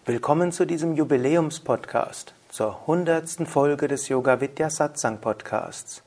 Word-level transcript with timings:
Willkommen 0.04 0.53
zu 0.53 0.66
diesem 0.66 0.95
Jubiläumspodcast, 0.95 2.32
zur 2.48 2.86
hundertsten 2.86 3.46
Folge 3.46 3.89
des 3.89 4.09
Yoga 4.09 4.41
Vidya 4.41 4.70
Satsang 4.70 5.18
Podcasts. 5.18 6.05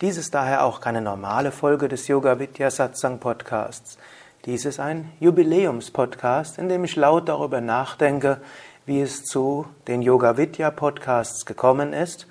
Dies 0.00 0.16
ist 0.16 0.32
daher 0.32 0.64
auch 0.64 0.80
keine 0.80 1.00
normale 1.00 1.50
Folge 1.50 1.88
des 1.88 2.06
Yoga 2.06 2.38
Vidya 2.38 2.70
Satsang 2.70 3.18
Podcasts. 3.18 3.98
Dies 4.44 4.66
ist 4.66 4.78
ein 4.78 5.10
Jubiläumspodcast, 5.20 6.58
in 6.58 6.68
dem 6.68 6.84
ich 6.84 6.96
laut 6.96 7.28
darüber 7.28 7.62
nachdenke, 7.62 8.42
wie 8.86 9.00
es 9.00 9.24
zu 9.24 9.66
den 9.88 10.02
Yoga 10.02 10.36
Vidya 10.36 10.70
Podcasts 10.70 11.46
gekommen 11.46 11.92
ist 11.92 12.26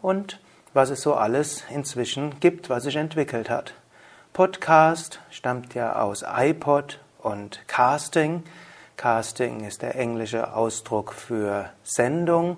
und 0.00 0.40
was 0.74 0.90
es 0.90 1.02
so 1.02 1.14
alles 1.14 1.64
inzwischen 1.70 2.40
gibt, 2.40 2.70
was 2.70 2.84
sich 2.84 2.96
entwickelt 2.96 3.48
hat. 3.48 3.74
Podcast 4.32 5.20
stammt 5.30 5.74
ja 5.74 6.00
aus 6.00 6.24
iPod 6.26 6.98
und 7.18 7.60
Casting. 7.68 8.42
Casting 8.96 9.64
ist 9.64 9.82
der 9.82 9.94
englische 9.94 10.54
Ausdruck 10.54 11.12
für 11.12 11.70
Sendung 11.84 12.56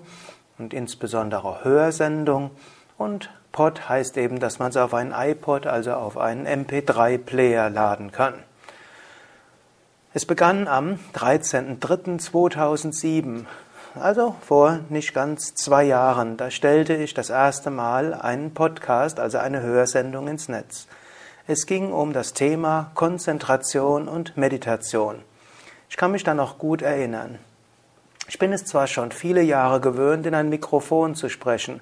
und 0.57 0.73
insbesondere 0.73 1.63
Hörsendung. 1.63 2.51
Und 2.97 3.29
Pod 3.51 3.87
heißt 3.89 4.17
eben, 4.17 4.39
dass 4.39 4.59
man 4.59 4.69
es 4.69 4.77
auf 4.77 4.93
einen 4.93 5.11
iPod, 5.11 5.67
also 5.67 5.93
auf 5.93 6.17
einen 6.17 6.47
MP3-Player 6.47 7.69
laden 7.69 8.11
kann. 8.11 8.35
Es 10.17 10.25
begann 10.25 10.69
am 10.69 10.97
13.03.2007, 11.13 13.43
also 13.95 14.33
vor 14.39 14.79
nicht 14.87 15.13
ganz 15.13 15.55
zwei 15.55 15.83
Jahren. 15.83 16.37
Da 16.37 16.51
stellte 16.51 16.95
ich 16.95 17.13
das 17.13 17.29
erste 17.29 17.69
Mal 17.69 18.13
einen 18.13 18.53
Podcast, 18.53 19.19
also 19.19 19.39
eine 19.39 19.61
Hörsendung 19.61 20.29
ins 20.29 20.47
Netz. 20.47 20.87
Es 21.47 21.65
ging 21.65 21.91
um 21.91 22.13
das 22.13 22.31
Thema 22.31 22.91
Konzentration 22.93 24.07
und 24.07 24.37
Meditation. 24.37 25.17
Ich 25.89 25.97
kann 25.97 26.13
mich 26.13 26.23
da 26.23 26.33
noch 26.33 26.59
gut 26.59 26.81
erinnern. 26.81 27.37
Ich 28.29 28.39
bin 28.39 28.53
es 28.53 28.63
zwar 28.63 28.87
schon 28.87 29.11
viele 29.11 29.41
Jahre 29.41 29.81
gewöhnt, 29.81 30.25
in 30.25 30.33
ein 30.33 30.47
Mikrofon 30.47 31.15
zu 31.15 31.27
sprechen. 31.27 31.81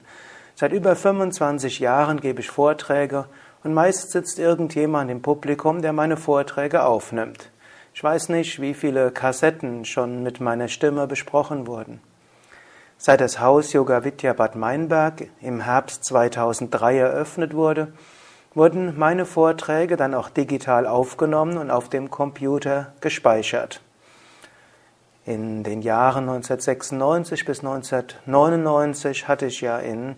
Seit 0.56 0.72
über 0.72 0.96
25 0.96 1.78
Jahren 1.78 2.20
gebe 2.20 2.42
ich 2.42 2.50
Vorträge 2.50 3.26
und 3.64 3.76
meist 3.76 4.10
sitzt 4.10 4.40
irgendjemand 4.40 5.12
im 5.12 5.22
Publikum, 5.22 5.84
der 5.84 5.94
meine 5.94 6.18
Vorträge 6.18 6.84
aufnimmt. 6.84 7.52
Ich 7.96 8.04
weiß 8.04 8.30
nicht, 8.30 8.60
wie 8.60 8.74
viele 8.74 9.12
Kassetten 9.12 9.86
schon 9.86 10.24
mit 10.24 10.40
meiner 10.40 10.68
Stimme 10.68 11.06
besprochen 11.06 11.68
wurden. 11.68 12.02
Seit 12.98 13.22
das 13.22 13.40
Haus 13.40 13.72
Yoga 13.72 14.04
Vidya 14.04 14.34
Bad 14.34 14.56
Meinberg 14.56 15.28
im 15.42 15.62
Herbst 15.62 16.04
2003 16.06 16.98
eröffnet 16.98 17.54
wurde, 17.54 17.94
wurden 18.56 18.98
meine 18.98 19.28
Vorträge 19.28 19.96
dann 19.96 20.16
auch 20.16 20.30
digital 20.30 20.88
aufgenommen 20.88 21.58
und 21.58 21.70
auf 21.70 21.88
dem 21.88 22.10
Computer 22.10 22.94
gespeichert. 23.00 23.82
In 25.26 25.64
den 25.64 25.84
Jahren 25.84 26.28
1996 26.28 27.46
bis 27.46 27.60
1999 27.60 29.28
hatte 29.28 29.46
ich 29.46 29.62
ja 29.62 29.78
in 29.78 30.16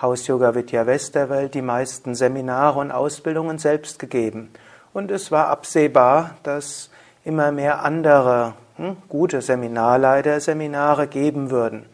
Haus 0.00 0.26
Yoga 0.26 0.54
Vidya 0.54 0.86
Westerwelt 0.86 1.54
die 1.54 1.62
meisten 1.62 2.14
Seminare 2.14 2.80
und 2.80 2.92
Ausbildungen 2.92 3.58
selbst 3.58 3.98
gegeben. 3.98 4.50
Und 4.92 5.10
es 5.10 5.32
war 5.32 5.48
absehbar, 5.48 6.36
dass 6.42 6.90
immer 7.24 7.52
mehr 7.52 7.82
andere 7.82 8.54
hm, 8.76 8.96
gute 9.08 9.40
Seminarleiter 9.40 10.40
Seminare 10.40 11.06
geben 11.06 11.50
würden. 11.50 11.86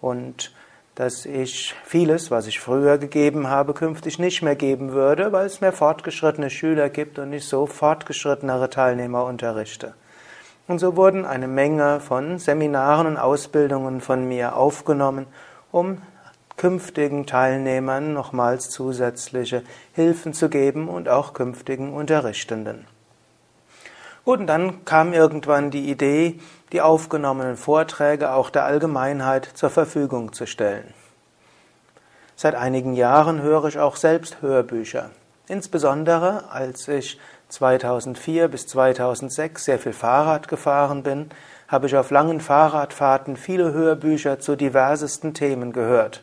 Und 0.00 0.52
dass 0.94 1.24
ich 1.24 1.74
vieles, 1.84 2.30
was 2.30 2.46
ich 2.46 2.60
früher 2.60 2.98
gegeben 2.98 3.48
habe, 3.48 3.74
künftig 3.74 4.18
nicht 4.18 4.42
mehr 4.42 4.56
geben 4.56 4.92
würde, 4.92 5.32
weil 5.32 5.46
es 5.46 5.60
mehr 5.60 5.72
fortgeschrittene 5.72 6.50
Schüler 6.50 6.90
gibt 6.90 7.18
und 7.18 7.30
nicht 7.30 7.48
so 7.48 7.66
fortgeschrittenere 7.66 8.68
Teilnehmer 8.68 9.24
unterrichte. 9.24 9.94
Und 10.68 10.78
so 10.78 10.96
wurden 10.96 11.24
eine 11.24 11.48
Menge 11.48 12.00
von 12.00 12.38
Seminaren 12.38 13.06
und 13.06 13.16
Ausbildungen 13.16 14.00
von 14.00 14.28
mir 14.28 14.56
aufgenommen, 14.56 15.26
um 15.72 16.02
künftigen 16.56 17.24
Teilnehmern 17.24 18.12
nochmals 18.12 18.68
zusätzliche 18.68 19.62
Hilfen 19.94 20.34
zu 20.34 20.50
geben 20.50 20.88
und 20.88 21.08
auch 21.08 21.32
künftigen 21.32 21.92
Unterrichtenden. 21.92 22.86
Und 24.24 24.46
dann 24.46 24.84
kam 24.84 25.12
irgendwann 25.12 25.70
die 25.70 25.90
Idee, 25.90 26.38
die 26.72 26.80
aufgenommenen 26.80 27.56
Vorträge 27.56 28.32
auch 28.32 28.50
der 28.50 28.64
Allgemeinheit 28.64 29.44
zur 29.44 29.70
Verfügung 29.70 30.32
zu 30.32 30.46
stellen. 30.46 30.94
Seit 32.36 32.54
einigen 32.54 32.94
Jahren 32.94 33.42
höre 33.42 33.66
ich 33.66 33.78
auch 33.78 33.96
selbst 33.96 34.40
Hörbücher. 34.40 35.10
Insbesondere 35.48 36.50
als 36.50 36.86
ich 36.88 37.18
2004 37.48 38.48
bis 38.48 38.66
2006 38.68 39.64
sehr 39.64 39.78
viel 39.78 39.92
Fahrrad 39.92 40.48
gefahren 40.48 41.02
bin, 41.02 41.30
habe 41.66 41.86
ich 41.86 41.96
auf 41.96 42.10
langen 42.10 42.40
Fahrradfahrten 42.40 43.36
viele 43.36 43.72
Hörbücher 43.72 44.38
zu 44.38 44.56
diversesten 44.56 45.34
Themen 45.34 45.72
gehört. 45.72 46.22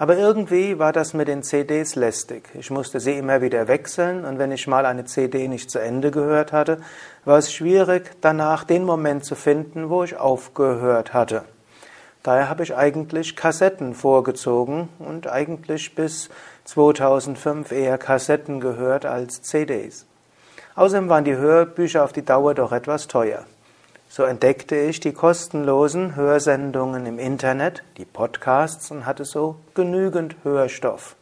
Aber 0.00 0.16
irgendwie 0.16 0.78
war 0.78 0.94
das 0.94 1.12
mit 1.12 1.28
den 1.28 1.42
CDs 1.42 1.94
lästig. 1.94 2.48
Ich 2.54 2.70
musste 2.70 3.00
sie 3.00 3.18
immer 3.18 3.42
wieder 3.42 3.68
wechseln 3.68 4.24
und 4.24 4.38
wenn 4.38 4.50
ich 4.50 4.66
mal 4.66 4.86
eine 4.86 5.04
CD 5.04 5.46
nicht 5.46 5.70
zu 5.70 5.78
Ende 5.78 6.10
gehört 6.10 6.54
hatte, 6.54 6.80
war 7.26 7.36
es 7.36 7.52
schwierig, 7.52 8.10
danach 8.22 8.64
den 8.64 8.84
Moment 8.84 9.26
zu 9.26 9.34
finden, 9.34 9.90
wo 9.90 10.02
ich 10.02 10.16
aufgehört 10.16 11.12
hatte. 11.12 11.44
Daher 12.22 12.48
habe 12.48 12.62
ich 12.62 12.74
eigentlich 12.74 13.36
Kassetten 13.36 13.92
vorgezogen 13.92 14.88
und 15.00 15.26
eigentlich 15.26 15.94
bis 15.94 16.30
2005 16.64 17.70
eher 17.70 17.98
Kassetten 17.98 18.60
gehört 18.60 19.04
als 19.04 19.42
CDs. 19.42 20.06
Außerdem 20.76 21.10
waren 21.10 21.24
die 21.24 21.36
Hörbücher 21.36 22.04
auf 22.04 22.14
die 22.14 22.24
Dauer 22.24 22.54
doch 22.54 22.72
etwas 22.72 23.06
teuer. 23.06 23.44
So 24.12 24.24
entdeckte 24.24 24.74
ich 24.74 24.98
die 24.98 25.12
kostenlosen 25.12 26.16
Hörsendungen 26.16 27.06
im 27.06 27.20
Internet, 27.20 27.84
die 27.96 28.04
Podcasts 28.04 28.90
und 28.90 29.06
hatte 29.06 29.24
so 29.24 29.54
genügend 29.74 30.34
Hörstoff. 30.42 31.14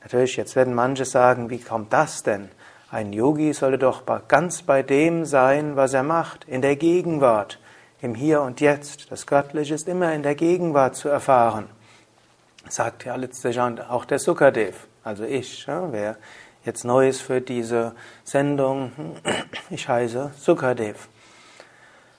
Natürlich, 0.00 0.36
jetzt 0.38 0.56
werden 0.56 0.72
manche 0.72 1.04
sagen, 1.04 1.50
wie 1.50 1.58
kommt 1.58 1.92
das 1.92 2.22
denn? 2.22 2.48
Ein 2.90 3.12
Yogi 3.12 3.52
sollte 3.52 3.76
doch 3.76 4.04
ganz 4.28 4.62
bei 4.62 4.82
dem 4.82 5.26
sein, 5.26 5.76
was 5.76 5.92
er 5.92 6.04
macht, 6.04 6.44
in 6.48 6.62
der 6.62 6.76
Gegenwart, 6.76 7.60
im 8.00 8.14
Hier 8.14 8.40
und 8.40 8.62
Jetzt. 8.62 9.12
Das 9.12 9.26
Göttliche 9.26 9.74
ist 9.74 9.88
immer 9.88 10.14
in 10.14 10.22
der 10.22 10.36
Gegenwart 10.36 10.96
zu 10.96 11.10
erfahren. 11.10 11.66
Sagt 12.66 13.04
ja 13.04 13.14
letztlich 13.14 13.60
auch 13.60 14.06
der 14.06 14.20
Sukadev, 14.20 14.86
also 15.04 15.24
ich, 15.24 15.66
ja, 15.66 15.92
wer 15.92 16.16
jetzt 16.64 16.86
neu 16.86 17.10
ist 17.10 17.20
für 17.20 17.42
diese 17.42 17.94
Sendung, 18.24 18.90
ich 19.68 19.86
heiße 19.86 20.30
Sukadev. 20.38 21.08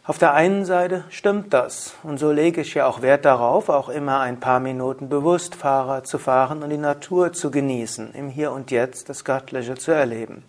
Auf 0.07 0.17
der 0.17 0.33
einen 0.33 0.63
Seite 0.63 1.03
stimmt 1.09 1.53
das 1.53 1.93
und 2.01 2.17
so 2.17 2.31
lege 2.31 2.61
ich 2.61 2.75
ja 2.75 2.87
auch 2.87 3.01
Wert 3.01 3.25
darauf, 3.25 3.67
auch 3.67 3.89
immer 3.89 4.21
ein 4.21 4.39
paar 4.39 4.61
Minuten 4.61 5.09
bewusst 5.09 5.53
Fahrrad 5.53 6.07
zu 6.07 6.17
fahren 6.17 6.63
und 6.63 6.69
die 6.69 6.77
Natur 6.77 7.33
zu 7.33 7.51
genießen, 7.51 8.13
im 8.13 8.29
Hier 8.29 8.53
und 8.53 8.71
Jetzt 8.71 9.09
das 9.09 9.25
Göttliche 9.25 9.75
zu 9.75 9.91
erleben. 9.91 10.45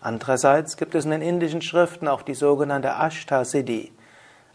Andererseits 0.00 0.76
gibt 0.76 0.96
es 0.96 1.04
in 1.04 1.12
den 1.12 1.22
indischen 1.22 1.62
Schriften 1.62 2.08
auch 2.08 2.22
die 2.22 2.34
sogenannte 2.34 2.88
Ashtasiddhi, 2.88 3.92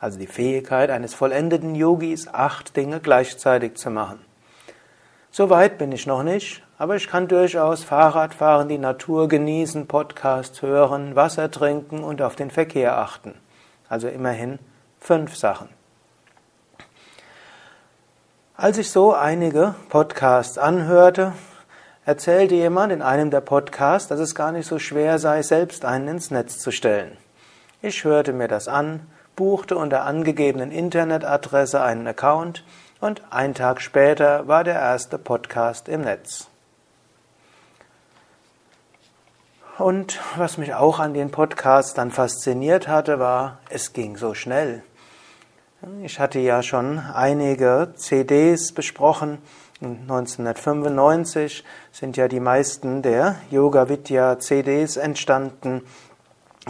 also 0.02 0.20
die 0.20 0.28
Fähigkeit 0.28 0.90
eines 0.90 1.14
vollendeten 1.14 1.74
Yogis, 1.74 2.28
acht 2.28 2.76
Dinge 2.76 3.00
gleichzeitig 3.00 3.76
zu 3.76 3.90
machen. 3.90 4.20
So 5.32 5.50
weit 5.50 5.78
bin 5.78 5.94
ich 5.94 6.08
noch 6.08 6.24
nicht, 6.24 6.62
aber 6.78 6.98
ich 6.98 7.08
kann 7.08 7.30
durchaus 7.30 7.86
Fahrrad 7.86 8.34
fahren, 8.34 8.68
die 8.68 8.80
Natur 8.80 9.30
genießen, 9.30 9.88
Podcast 9.88 10.62
hören, 10.62 11.16
Wasser 11.16 11.50
trinken 11.50 12.04
und 12.04 12.22
auf 12.22 12.36
den 12.36 12.52
Verkehr 12.52 12.98
achten. 12.98 13.36
Also 13.90 14.08
immerhin 14.08 14.60
fünf 15.00 15.36
Sachen. 15.36 15.70
Als 18.58 18.78
ich 18.78 18.90
so 18.90 19.14
einige 19.14 19.76
Podcasts 19.90 20.58
anhörte, 20.58 21.34
erzählte 22.06 22.56
jemand 22.56 22.94
in 22.94 23.02
einem 23.02 23.30
der 23.30 23.42
Podcasts, 23.42 24.08
dass 24.08 24.20
es 24.20 24.34
gar 24.34 24.52
nicht 24.52 24.68
so 24.68 24.80
schwer 24.80 25.20
sei, 25.20 25.42
selbst 25.42 25.84
einen 25.84 26.08
ins 26.08 26.32
Netz 26.32 26.60
zu 26.60 26.72
stellen. 26.72 27.18
Ich 27.82 28.04
hörte 28.04 28.32
mir 28.32 28.48
das 28.48 28.68
an, 28.68 29.02
buchte 29.36 29.76
unter 29.76 30.04
angegebenen 30.04 30.72
Internetadresse 30.72 31.82
einen 31.82 32.08
Account 32.08 32.64
und 33.02 33.22
ein 33.30 33.54
Tag 33.54 33.82
später 33.82 34.48
war 34.48 34.64
der 34.64 34.76
erste 34.76 35.18
Podcast 35.18 35.90
im 35.90 36.02
Netz. 36.02 36.48
Und 39.78 40.22
was 40.38 40.58
mich 40.58 40.74
auch 40.74 41.00
an 41.00 41.14
den 41.14 41.32
Podcasts 41.32 41.94
dann 41.94 42.10
fasziniert 42.10 42.88
hatte, 42.88 43.20
war, 43.20 43.60
es 43.70 43.92
ging 43.92 44.16
so 44.16 44.34
schnell. 44.34 44.84
Ich 46.02 46.18
hatte 46.18 46.40
ja 46.40 46.64
schon 46.64 47.00
einige 47.00 47.92
CDs 47.96 48.72
besprochen. 48.72 49.40
1995 49.82 51.66
sind 51.92 52.16
ja 52.16 52.30
die 52.30 52.40
meisten 52.40 53.02
der 53.02 53.36
Yoga 53.52 53.90
Vidya 53.90 54.40
CDs 54.40 54.96
entstanden. 54.96 55.82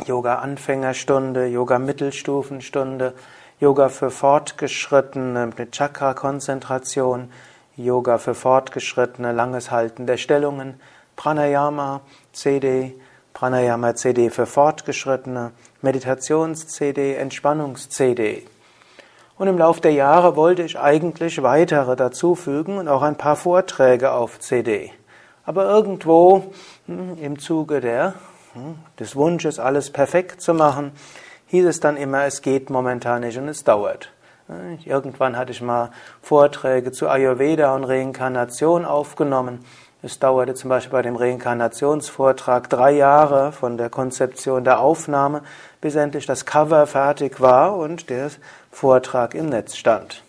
Yoga 0.08 0.40
Anfängerstunde, 0.40 1.46
Yoga 1.46 1.78
Mittelstufenstunde, 1.78 3.14
Yoga 3.60 3.90
für 3.90 4.10
Fortgeschrittene 4.10 5.52
mit 5.56 5.72
Chakra-Konzentration, 5.74 7.32
Yoga 7.78 8.18
für 8.18 8.34
Fortgeschrittene, 8.34 9.32
langes 9.32 9.70
Halten 9.70 10.08
der 10.08 10.18
Stellungen, 10.18 10.80
Pranayama, 11.16 12.02
CD, 12.34 12.96
Pranayama 13.34 13.96
CD 13.96 14.30
für 14.30 14.46
Fortgeschrittene, 14.46 15.52
Meditations-CD, 15.82 17.16
Entspannungs-CD. 17.16 18.46
Und 19.38 19.48
im 19.48 19.58
Laufe 19.58 19.82
der 19.82 19.92
Jahre 19.92 20.36
wollte 20.36 20.64
ich 20.64 20.80
eigentlich 20.80 21.44
weitere 21.44 21.96
dazufügen 21.96 22.78
und 22.78 22.88
auch 22.88 23.02
ein 23.02 23.18
paar 23.18 23.36
Vorträge 23.36 24.14
auf 24.14 24.40
CD. 24.40 24.92
Aber 25.46 25.66
irgendwo 25.66 26.54
hm, 26.88 27.18
im 27.22 27.38
Zuge 27.40 27.82
der, 27.82 28.16
hm, 28.54 28.76
des 29.00 29.16
Wunsches, 29.16 29.60
alles 29.60 29.92
perfekt 29.92 30.42
zu 30.42 30.54
machen, 30.54 30.94
hieß 31.48 31.66
es 31.66 31.80
dann 31.80 31.98
immer, 31.98 32.24
es 32.26 32.42
geht 32.42 32.70
momentan 32.70 33.22
nicht 33.22 33.38
und 33.38 33.50
es 33.50 33.64
dauert. 33.64 34.10
Irgendwann 34.86 35.38
hatte 35.38 35.52
ich 35.52 35.62
mal 35.62 35.90
Vorträge 36.22 36.92
zu 36.92 37.10
Ayurveda 37.10 37.74
und 37.76 37.84
Reinkarnation 37.84 38.86
aufgenommen. 38.86 39.66
Es 40.06 40.20
dauerte 40.20 40.54
zum 40.54 40.70
Beispiel 40.70 40.92
bei 40.92 41.02
dem 41.02 41.16
Reinkarnationsvortrag 41.16 42.70
drei 42.70 42.92
Jahre 42.92 43.52
von 43.52 43.76
der 43.76 43.90
Konzeption 43.90 44.64
der 44.64 44.80
Aufnahme, 44.80 45.42
bis 45.82 45.96
endlich 45.96 46.28
das 46.28 46.46
Cover 46.46 46.86
fertig 46.86 47.42
war 47.42 47.76
und 47.76 48.12
der 48.12 48.30
Vortrag 48.72 49.34
im 49.34 49.48
Netz 49.48 49.76
stand. 49.76 50.22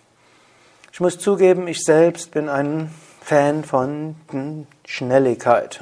Ich 0.95 1.01
muss 1.01 1.19
zugeben, 1.19 1.69
ich 1.69 1.85
selbst 1.85 2.31
bin 2.31 2.49
ein 2.49 2.91
Fan 3.21 3.65
von 3.65 4.17
Schnelligkeit. 4.87 5.79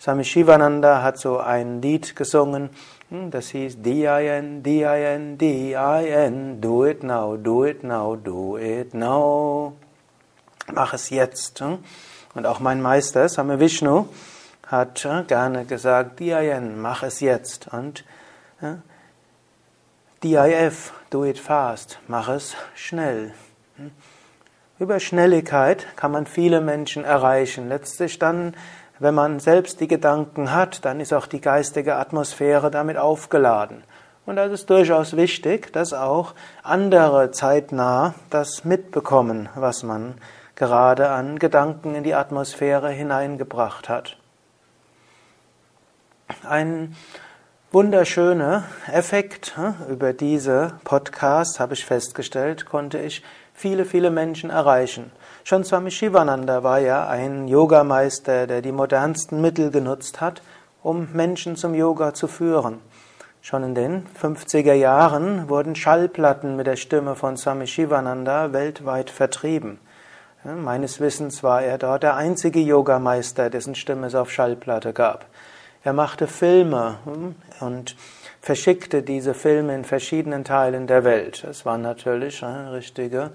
Swami 0.00 0.24
Shivananda 0.24 1.04
hat 1.04 1.16
so 1.16 1.38
ein 1.38 1.80
Lied 1.80 2.16
gesungen, 2.16 2.70
das 3.08 3.50
hieß 3.50 3.82
D-I-N, 3.82 4.64
D-I-N, 4.64 5.38
D-I-N, 5.38 6.60
do 6.60 6.86
it 6.86 7.04
now, 7.04 7.36
do 7.36 7.64
it 7.66 7.84
now, 7.84 8.16
do 8.16 8.58
it 8.58 8.94
now. 8.94 9.74
Mach 10.72 10.92
es 10.92 11.10
jetzt. 11.10 11.62
Und 12.34 12.46
auch 12.46 12.60
mein 12.60 12.80
Meister, 12.80 13.28
Same 13.28 13.60
Vishnu, 13.60 14.06
hat 14.66 15.04
äh, 15.04 15.22
gerne 15.24 15.64
gesagt, 15.64 16.18
DIN, 16.20 16.80
mach 16.80 17.02
es 17.02 17.20
jetzt. 17.20 17.68
Und 17.72 18.04
ja, 18.60 18.78
DIF, 20.22 20.92
do 21.10 21.24
it 21.24 21.38
fast, 21.38 21.98
mach 22.08 22.28
es 22.28 22.54
schnell. 22.74 23.34
Hm? 23.76 23.90
Über 24.78 24.98
Schnelligkeit 24.98 25.86
kann 25.96 26.10
man 26.10 26.26
viele 26.26 26.60
Menschen 26.60 27.04
erreichen. 27.04 27.68
Letztlich 27.68 28.18
dann, 28.18 28.54
wenn 28.98 29.14
man 29.14 29.38
selbst 29.38 29.80
die 29.80 29.88
Gedanken 29.88 30.52
hat, 30.52 30.84
dann 30.84 31.00
ist 31.00 31.12
auch 31.12 31.26
die 31.26 31.40
geistige 31.40 31.96
Atmosphäre 31.96 32.70
damit 32.70 32.96
aufgeladen. 32.96 33.84
Und 34.24 34.36
das 34.36 34.52
ist 34.52 34.70
durchaus 34.70 35.16
wichtig, 35.16 35.72
dass 35.72 35.92
auch 35.92 36.34
andere 36.62 37.30
zeitnah 37.32 38.14
das 38.30 38.64
mitbekommen, 38.64 39.48
was 39.54 39.82
man 39.82 40.14
gerade 40.56 41.10
an 41.10 41.38
Gedanken 41.38 41.94
in 41.94 42.04
die 42.04 42.14
Atmosphäre 42.14 42.90
hineingebracht 42.90 43.88
hat. 43.88 44.16
Ein 46.48 46.96
wunderschöner 47.70 48.64
Effekt 48.92 49.56
hm, 49.56 49.74
über 49.88 50.12
diese 50.12 50.74
Podcasts, 50.84 51.58
habe 51.58 51.74
ich 51.74 51.84
festgestellt, 51.84 52.66
konnte 52.66 52.98
ich 52.98 53.22
viele, 53.54 53.84
viele 53.84 54.10
Menschen 54.10 54.50
erreichen. 54.50 55.10
Schon 55.44 55.64
Swami 55.64 55.90
Shivananda 55.90 56.62
war 56.62 56.78
ja 56.80 57.08
ein 57.08 57.48
Yogameister, 57.48 58.46
der 58.46 58.62
die 58.62 58.72
modernsten 58.72 59.40
Mittel 59.40 59.70
genutzt 59.70 60.20
hat, 60.20 60.42
um 60.82 61.08
Menschen 61.12 61.56
zum 61.56 61.74
Yoga 61.74 62.14
zu 62.14 62.28
führen. 62.28 62.80
Schon 63.40 63.64
in 63.64 63.74
den 63.74 64.06
50er 64.20 64.74
Jahren 64.74 65.48
wurden 65.48 65.74
Schallplatten 65.74 66.56
mit 66.56 66.66
der 66.66 66.76
Stimme 66.76 67.16
von 67.16 67.36
Swami 67.36 67.66
Shivananda 67.66 68.52
weltweit 68.52 69.10
vertrieben. 69.10 69.78
Meines 70.44 70.98
Wissens 70.98 71.44
war 71.44 71.62
er 71.62 71.78
dort 71.78 72.02
der 72.02 72.16
einzige 72.16 72.58
Yogameister, 72.58 73.48
dessen 73.48 73.76
Stimme 73.76 74.08
es 74.08 74.16
auf 74.16 74.32
Schallplatte 74.32 74.92
gab. 74.92 75.26
Er 75.84 75.92
machte 75.92 76.26
Filme 76.26 76.98
hm, 77.04 77.36
und 77.60 77.96
verschickte 78.40 79.02
diese 79.02 79.34
Filme 79.34 79.72
in 79.74 79.84
verschiedenen 79.84 80.42
Teilen 80.42 80.88
der 80.88 81.04
Welt. 81.04 81.44
Es 81.44 81.64
waren 81.64 81.82
natürlich 81.82 82.42
richtige 82.42 83.30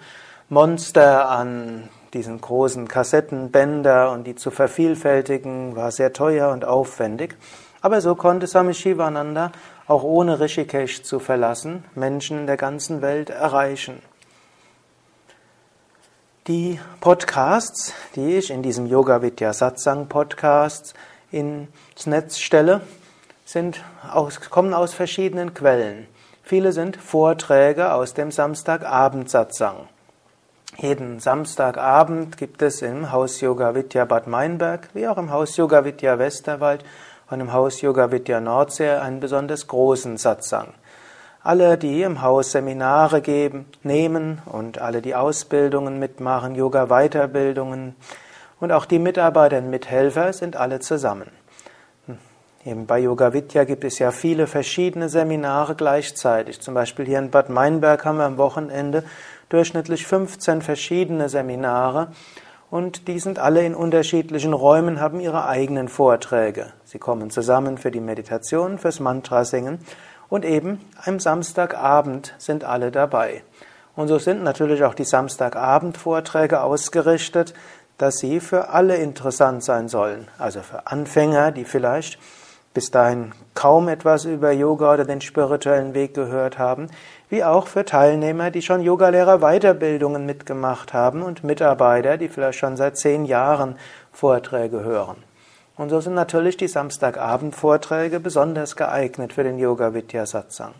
Monster 0.49 1.29
an 1.29 1.87
diesen 2.13 2.41
großen 2.41 2.89
Kassettenbänder 2.89 4.11
und 4.11 4.25
die 4.25 4.35
zu 4.35 4.51
vervielfältigen 4.51 5.77
war 5.77 5.91
sehr 5.91 6.11
teuer 6.11 6.51
und 6.51 6.65
aufwendig. 6.65 7.37
Aber 7.81 8.01
so 8.01 8.15
konnte 8.15 8.47
Swami 8.47 8.73
Shivananda 8.73 9.53
auch 9.87 10.03
ohne 10.03 10.41
Rishikesh 10.41 11.03
zu 11.03 11.19
verlassen 11.19 11.85
Menschen 11.95 12.39
in 12.39 12.47
der 12.47 12.57
ganzen 12.57 13.01
Welt 13.01 13.29
erreichen. 13.29 14.01
Die 16.47 16.79
Podcasts, 17.01 17.91
die 18.15 18.37
ich 18.37 18.51
in 18.51 18.63
diesem 18.63 18.85
Yoga 18.85 19.21
Vidya 19.21 19.51
Satsang 19.51 20.07
Podcast 20.07 20.93
ins 21.29 22.05
Netz 22.05 22.39
stelle, 22.39 22.79
sind 23.43 23.83
aus, 24.13 24.39
kommen 24.49 24.73
aus 24.73 24.93
verschiedenen 24.93 25.53
Quellen. 25.53 26.07
Viele 26.43 26.71
sind 26.71 26.95
Vorträge 26.95 27.91
aus 27.91 28.13
dem 28.13 28.31
Samstagabend 28.31 29.29
Satsang. 29.29 29.89
Jeden 30.77 31.19
Samstagabend 31.19 32.37
gibt 32.37 32.61
es 32.61 32.81
im 32.81 33.11
Haus 33.11 33.41
Yoga 33.41 33.75
Vidya 33.75 34.05
Bad 34.05 34.27
Meinberg, 34.27 34.87
wie 34.93 35.05
auch 35.09 35.17
im 35.17 35.31
Haus 35.31 35.57
Yoga 35.57 35.83
Vidya 35.83 36.17
Westerwald 36.17 36.85
und 37.29 37.41
im 37.41 37.51
Haus 37.51 37.81
Yoga 37.81 38.09
Vidya 38.09 38.39
Nordsee 38.39 38.91
einen 38.91 39.19
besonders 39.19 39.67
großen 39.67 40.15
Satsang. 40.15 40.69
Alle, 41.47 41.77
die 41.77 42.01
im 42.01 42.21
Haus 42.21 42.51
Seminare 42.51 43.21
geben, 43.21 43.67
nehmen 43.81 44.41
und 44.47 44.79
alle, 44.79 45.01
die 45.01 45.15
Ausbildungen 45.15 45.97
mitmachen, 45.97 46.55
Yoga-Weiterbildungen 46.55 47.95
und 48.59 48.73
auch 48.73 48.83
die 48.83 48.99
Mitarbeiter 48.99 49.59
und 49.59 49.69
Mithelfer 49.69 50.33
sind 50.33 50.57
alle 50.57 50.81
zusammen. 50.81 51.31
Eben 52.65 52.85
bei 52.85 52.99
Yoga 52.99 53.31
Vidya 53.31 53.63
gibt 53.63 53.85
es 53.85 53.97
ja 53.97 54.11
viele 54.11 54.45
verschiedene 54.45 55.07
Seminare 55.07 55.75
gleichzeitig. 55.75 56.59
Zum 56.59 56.73
Beispiel 56.73 57.05
hier 57.05 57.19
in 57.19 57.31
Bad 57.31 57.49
Meinberg 57.49 58.03
haben 58.03 58.17
wir 58.17 58.25
am 58.25 58.37
Wochenende 58.37 59.05
durchschnittlich 59.47 60.05
15 60.05 60.61
verschiedene 60.61 61.29
Seminare 61.29 62.09
und 62.69 63.07
die 63.07 63.19
sind 63.19 63.39
alle 63.39 63.65
in 63.65 63.73
unterschiedlichen 63.73 64.51
Räumen, 64.51 64.99
haben 64.99 65.21
ihre 65.21 65.47
eigenen 65.47 65.87
Vorträge. 65.87 66.73
Sie 66.83 66.99
kommen 66.99 67.29
zusammen 67.29 67.77
für 67.77 67.89
die 67.89 68.01
Meditation, 68.01 68.79
fürs 68.79 68.99
Mantra 68.99 69.45
singen 69.45 69.79
und 70.29 70.45
eben 70.45 70.81
am 71.05 71.19
Samstagabend 71.19 72.33
sind 72.37 72.63
alle 72.63 72.91
dabei. 72.91 73.43
Und 73.95 74.07
so 74.07 74.19
sind 74.19 74.43
natürlich 74.43 74.83
auch 74.83 74.93
die 74.93 75.05
Samstagabend-Vorträge 75.05 76.61
ausgerichtet, 76.61 77.53
dass 77.97 78.17
sie 78.17 78.39
für 78.39 78.69
alle 78.69 78.97
interessant 78.97 79.63
sein 79.63 79.89
sollen. 79.89 80.27
Also 80.37 80.61
für 80.61 80.85
Anfänger, 80.85 81.51
die 81.51 81.65
vielleicht 81.65 82.19
bis 82.75 82.91
dahin 82.91 83.31
kaum 83.55 83.87
etwas 83.89 84.25
über 84.25 84.51
Yoga 84.51 84.93
oder 84.93 85.05
den 85.05 85.19
spirituellen 85.19 85.95
Weg 85.95 86.13
gehört 86.13 86.59
haben, 86.59 86.89
wie 87.27 87.43
auch 87.43 87.65
für 87.65 87.85
Teilnehmer, 87.85 88.51
die 88.51 88.61
schon 88.61 88.81
Yogalehrer 88.81 89.39
Weiterbildungen 89.39 90.27
mitgemacht 90.27 90.93
haben 90.93 91.23
und 91.23 91.43
Mitarbeiter, 91.43 92.17
die 92.17 92.29
vielleicht 92.29 92.59
schon 92.59 92.77
seit 92.77 92.97
zehn 92.97 93.25
Jahren 93.25 93.77
Vorträge 94.11 94.83
hören. 94.83 95.26
Und 95.77 95.89
so 95.89 96.01
sind 96.01 96.15
natürlich 96.15 96.57
die 96.57 96.67
Samstagabend-Vorträge 96.67 98.19
besonders 98.19 98.75
geeignet 98.75 99.33
für 99.33 99.43
den 99.43 99.59
Yoga 99.59 99.93
Vidya 99.93 100.25
Satsang. 100.25 100.73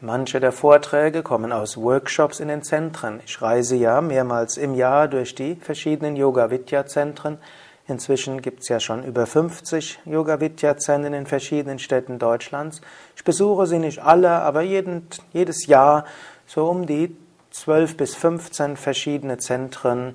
Manche 0.00 0.40
der 0.40 0.52
Vorträge 0.52 1.22
kommen 1.22 1.52
aus 1.52 1.76
Workshops 1.76 2.40
in 2.40 2.48
den 2.48 2.62
Zentren. 2.62 3.20
Ich 3.26 3.40
reise 3.42 3.76
ja 3.76 4.00
mehrmals 4.00 4.56
im 4.56 4.74
Jahr 4.74 5.08
durch 5.08 5.34
die 5.34 5.56
verschiedenen 5.56 6.16
Yoga 6.16 6.50
Vidya 6.50 6.86
Zentren. 6.86 7.38
Inzwischen 7.86 8.40
gibt 8.40 8.62
es 8.62 8.68
ja 8.68 8.80
schon 8.80 9.04
über 9.04 9.26
50 9.26 10.00
Yoga 10.06 10.40
Vidya 10.40 10.78
Zentren 10.78 11.12
in 11.12 11.26
verschiedenen 11.26 11.78
Städten 11.78 12.18
Deutschlands. 12.18 12.80
Ich 13.14 13.24
besuche 13.24 13.66
sie 13.66 13.78
nicht 13.78 13.98
alle, 13.98 14.30
aber 14.30 14.62
jeden, 14.62 15.06
jedes 15.34 15.66
Jahr 15.66 16.06
so 16.46 16.66
um 16.66 16.86
die 16.86 17.14
12 17.50 17.96
bis 17.98 18.14
15 18.14 18.78
verschiedene 18.78 19.36
Zentren 19.36 20.14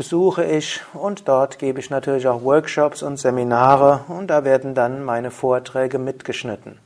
besuche 0.00 0.46
ich 0.46 0.80
und 0.94 1.28
dort 1.28 1.58
gebe 1.58 1.78
ich 1.78 1.90
natürlich 1.90 2.26
auch 2.26 2.42
Workshops 2.42 3.02
und 3.02 3.18
Seminare 3.18 4.00
und 4.08 4.28
da 4.28 4.44
werden 4.44 4.74
dann 4.74 5.04
meine 5.04 5.30
Vorträge 5.30 5.98
mitgeschnitten. 5.98 6.78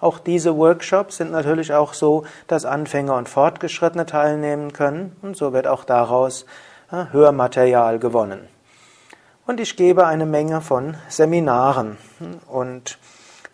Auch 0.00 0.20
diese 0.20 0.56
Workshops 0.56 1.16
sind 1.16 1.32
natürlich 1.32 1.74
auch 1.74 1.92
so, 1.92 2.24
dass 2.46 2.64
Anfänger 2.64 3.16
und 3.16 3.28
Fortgeschrittene 3.28 4.06
teilnehmen 4.06 4.72
können 4.72 5.16
und 5.22 5.36
so 5.36 5.52
wird 5.52 5.66
auch 5.66 5.82
daraus 5.82 6.46
Hörmaterial 6.88 7.98
gewonnen. 7.98 8.46
Und 9.44 9.58
ich 9.58 9.74
gebe 9.74 10.06
eine 10.06 10.24
Menge 10.24 10.60
von 10.60 10.94
Seminaren 11.08 11.98
und 12.46 12.96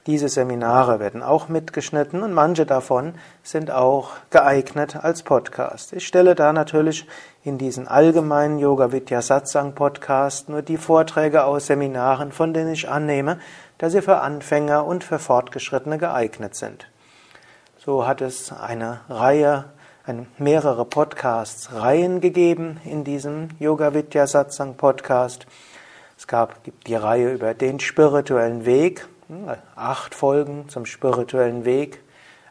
diese 0.09 0.31
Seminare 0.31 1.01
werden 1.01 1.23
auch 1.23 1.51
mitgeschnitten 1.51 2.23
und 2.23 2.33
manche 2.33 2.65
davon 2.65 3.13
sind 3.43 3.71
auch 3.71 4.13
geeignet 4.31 4.97
als 4.97 5.23
Podcast. 5.23 5.93
Ich 5.93 6.07
stelle 6.07 6.35
da 6.35 6.55
natürlich 6.55 7.07
in 7.45 7.59
diesen 7.59 7.87
allgemeinen 7.87 8.59
Yoga 8.59 8.91
Vidya 8.91 9.21
Satsang 9.21 9.75
Podcast 9.75 10.49
nur 10.49 10.63
die 10.63 10.79
Vorträge 10.79 11.45
aus 11.45 11.67
Seminaren, 11.67 12.33
von 12.33 12.55
denen 12.55 12.73
ich 12.73 12.89
annehme, 12.89 13.39
dass 13.77 13.93
sie 13.93 14.01
für 14.01 14.21
Anfänger 14.21 14.87
und 14.87 15.05
für 15.05 15.19
Fortgeschrittene 15.19 15.99
geeignet 15.99 16.55
sind. 16.55 16.89
So 17.77 18.07
hat 18.07 18.23
es 18.23 18.51
eine 18.51 19.01
Reihe, 19.11 19.67
mehrere 20.39 20.87
Podcasts, 20.87 21.71
Reihen 21.75 22.23
gegeben 22.23 22.81
in 22.87 23.05
diesem 23.05 23.49
Yoga 23.59 23.93
Vidya 23.93 24.27
Satsang 24.27 24.77
Podcast. 24.77 25.47
Es 26.17 26.27
gab 26.27 26.55
die 26.87 26.95
Reihe 26.95 27.31
über 27.31 27.53
den 27.53 27.79
spirituellen 27.79 28.65
Weg, 28.65 29.07
acht 29.77 30.15
Folgen 30.15 30.69
zum 30.69 30.87
spirituellen 30.87 31.65
Weg, 31.65 32.03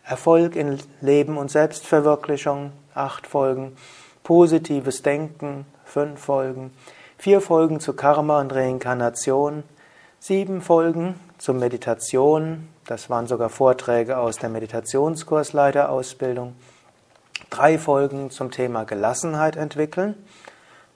Erfolg 0.04 0.56
in 0.56 0.80
Leben 1.02 1.38
und 1.38 1.52
Selbstverwirklichung, 1.52 2.72
acht 2.94 3.28
Folgen, 3.28 3.76
positives 4.24 5.02
Denken, 5.02 5.66
fünf 5.86 6.22
Folgen, 6.22 6.72
vier 7.18 7.42
Folgen 7.42 7.80
zu 7.80 7.94
Karma 7.94 8.40
und 8.40 8.54
Reinkarnation, 8.54 9.64
sieben 10.20 10.62
Folgen 10.62 11.16
zur 11.38 11.56
Meditation, 11.56 12.68
das 12.86 13.10
waren 13.10 13.28
sogar 13.28 13.50
Vorträge 13.50 14.18
aus 14.18 14.38
der 14.38 14.50
Meditationskursleiterausbildung, 14.50 16.56
drei 17.50 17.78
Folgen 17.78 18.30
zum 18.30 18.52
Thema 18.52 18.86
Gelassenheit 18.86 19.56
entwickeln. 19.56 20.16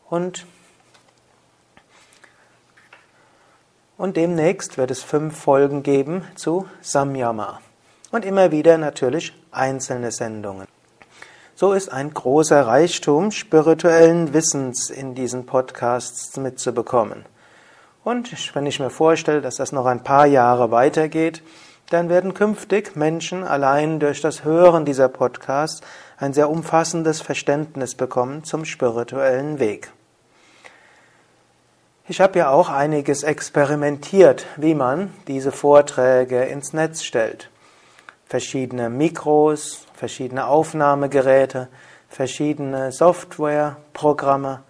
Und 0.09 0.45
Und 4.01 4.17
demnächst 4.17 4.79
wird 4.79 4.89
es 4.89 5.03
fünf 5.03 5.37
Folgen 5.37 5.83
geben 5.83 6.23
zu 6.33 6.65
Samyama. 6.81 7.61
Und 8.09 8.25
immer 8.25 8.49
wieder 8.49 8.79
natürlich 8.79 9.31
einzelne 9.51 10.11
Sendungen. 10.11 10.65
So 11.53 11.73
ist 11.73 11.89
ein 11.89 12.11
großer 12.11 12.65
Reichtum 12.65 13.29
spirituellen 13.29 14.33
Wissens 14.33 14.89
in 14.89 15.13
diesen 15.13 15.45
Podcasts 15.45 16.35
mitzubekommen. 16.37 17.25
Und 18.03 18.55
wenn 18.55 18.65
ich 18.65 18.79
mir 18.79 18.89
vorstelle, 18.89 19.39
dass 19.39 19.57
das 19.57 19.71
noch 19.71 19.85
ein 19.85 20.01
paar 20.01 20.25
Jahre 20.25 20.71
weitergeht, 20.71 21.43
dann 21.91 22.09
werden 22.09 22.33
künftig 22.33 22.95
Menschen 22.95 23.43
allein 23.43 23.99
durch 23.99 24.19
das 24.19 24.43
Hören 24.43 24.83
dieser 24.83 25.09
Podcasts 25.09 25.81
ein 26.17 26.33
sehr 26.33 26.49
umfassendes 26.49 27.21
Verständnis 27.21 27.93
bekommen 27.93 28.43
zum 28.45 28.65
spirituellen 28.65 29.59
Weg. 29.59 29.91
Ich 32.11 32.19
habe 32.19 32.39
ja 32.39 32.49
auch 32.49 32.67
einiges 32.67 33.23
experimentiert, 33.23 34.45
wie 34.57 34.75
man 34.75 35.13
diese 35.29 35.53
Vorträge 35.53 36.43
ins 36.43 36.73
Netz 36.73 37.03
stellt. 37.03 37.49
Verschiedene 38.25 38.89
Mikros, 38.89 39.85
verschiedene 39.93 40.47
Aufnahmegeräte, 40.47 41.69
verschiedene 42.09 42.91
Softwareprogramme. 42.91 44.61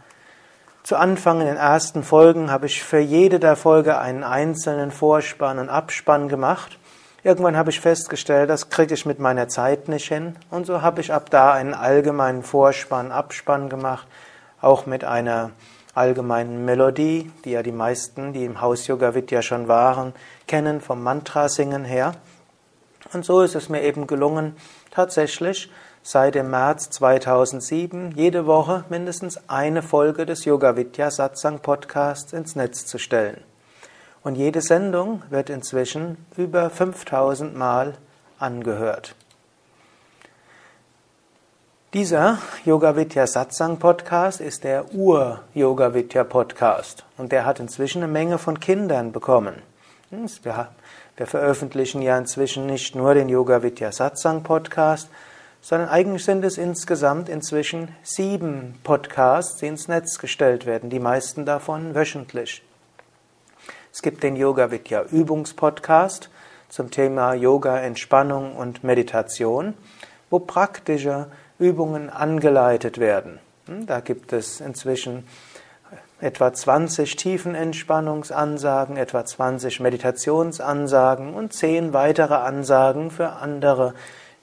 Zu 0.83 0.97
Anfang 0.97 1.41
in 1.41 1.47
den 1.47 1.57
ersten 1.57 2.03
Folgen 2.03 2.51
habe 2.51 2.67
ich 2.67 2.83
für 2.83 2.99
jede 2.99 3.39
der 3.39 3.55
Folge 3.55 3.97
einen 3.97 4.23
einzelnen 4.23 4.91
Vorspann 4.91 5.57
und 5.57 5.69
Abspann 5.69 6.29
gemacht. 6.29 6.77
Irgendwann 7.23 7.57
habe 7.57 7.71
ich 7.71 7.79
festgestellt, 7.79 8.51
das 8.51 8.69
kriege 8.69 8.93
ich 8.93 9.07
mit 9.07 9.17
meiner 9.17 9.47
Zeit 9.47 9.87
nicht 9.87 10.09
hin. 10.09 10.35
Und 10.51 10.67
so 10.67 10.83
habe 10.83 11.01
ich 11.01 11.11
ab 11.11 11.31
da 11.31 11.53
einen 11.53 11.73
allgemeinen 11.73 12.43
Vorspann, 12.43 13.11
Abspann 13.11 13.67
gemacht, 13.67 14.05
auch 14.61 14.85
mit 14.85 15.03
einer 15.03 15.49
allgemeinen 15.93 16.65
Melodie, 16.65 17.31
die 17.43 17.51
ja 17.51 17.63
die 17.63 17.71
meisten, 17.71 18.33
die 18.33 18.45
im 18.45 18.61
Haus 18.61 18.87
Yoga 18.87 19.13
Vidya 19.13 19.41
schon 19.41 19.67
waren, 19.67 20.13
kennen 20.47 20.81
vom 20.81 21.03
Mantra-Singen 21.03 21.85
her. 21.85 22.13
Und 23.13 23.25
so 23.25 23.41
ist 23.41 23.55
es 23.55 23.69
mir 23.69 23.81
eben 23.81 24.07
gelungen, 24.07 24.55
tatsächlich 24.91 25.71
seit 26.03 26.35
dem 26.35 26.49
März 26.49 26.89
2007 26.91 28.11
jede 28.15 28.45
Woche 28.45 28.85
mindestens 28.89 29.49
eine 29.49 29.81
Folge 29.81 30.25
des 30.25 30.45
Yoga 30.45 30.75
Vidya 30.75 31.11
Satsang 31.11 31.59
Podcasts 31.59 32.33
ins 32.33 32.55
Netz 32.55 32.85
zu 32.85 32.97
stellen. 32.97 33.43
Und 34.23 34.35
jede 34.35 34.61
Sendung 34.61 35.23
wird 35.29 35.49
inzwischen 35.49 36.17
über 36.37 36.69
5000 36.69 37.55
Mal 37.55 37.95
angehört. 38.39 39.15
Dieser 41.93 42.37
Yoga 42.63 42.95
Vidya 42.95 43.27
Satsang 43.27 43.77
Podcast 43.77 44.39
ist 44.39 44.63
der 44.63 44.93
Ur 44.93 45.41
Yoga 45.53 45.93
Vidya 45.93 46.23
Podcast 46.23 47.03
und 47.17 47.33
der 47.33 47.45
hat 47.45 47.59
inzwischen 47.59 48.01
eine 48.01 48.09
Menge 48.09 48.37
von 48.37 48.61
Kindern 48.61 49.11
bekommen. 49.11 49.55
Hm, 50.09 50.25
wir, 50.43 50.69
wir 51.17 51.27
veröffentlichen 51.27 52.01
ja 52.01 52.17
inzwischen 52.17 52.65
nicht 52.65 52.95
nur 52.95 53.13
den 53.13 53.27
Yoga 53.27 53.61
Vidya 53.61 53.91
Satsang 53.91 54.41
Podcast, 54.41 55.09
sondern 55.59 55.89
eigentlich 55.89 56.23
sind 56.23 56.45
es 56.45 56.57
insgesamt 56.57 57.27
inzwischen 57.27 57.93
sieben 58.03 58.79
Podcasts, 58.85 59.57
die 59.57 59.67
ins 59.67 59.89
Netz 59.89 60.17
gestellt 60.17 60.65
werden, 60.65 60.89
die 60.89 60.99
meisten 61.01 61.45
davon 61.45 61.93
wöchentlich. 61.93 62.63
Es 63.91 64.01
gibt 64.01 64.23
den 64.23 64.37
Yoga 64.37 64.71
Vidya 64.71 65.03
Übungspodcast 65.11 66.29
zum 66.69 66.89
Thema 66.89 67.33
Yoga, 67.33 67.81
Entspannung 67.81 68.55
und 68.55 68.81
Meditation, 68.81 69.73
wo 70.29 70.39
praktische 70.39 71.27
Übungen 71.61 72.09
angeleitet 72.09 72.97
werden. 72.97 73.39
Hm, 73.67 73.85
da 73.85 74.01
gibt 74.01 74.33
es 74.33 74.59
inzwischen 74.59 75.27
etwa 76.19 76.51
20 76.51 77.15
Tiefenentspannungsansagen, 77.15 78.97
etwa 78.97 79.23
20 79.23 79.79
Meditationsansagen 79.79 81.33
und 81.33 81.53
10 81.53 81.93
weitere 81.93 82.35
Ansagen 82.35 83.11
für 83.11 83.29
andere 83.29 83.93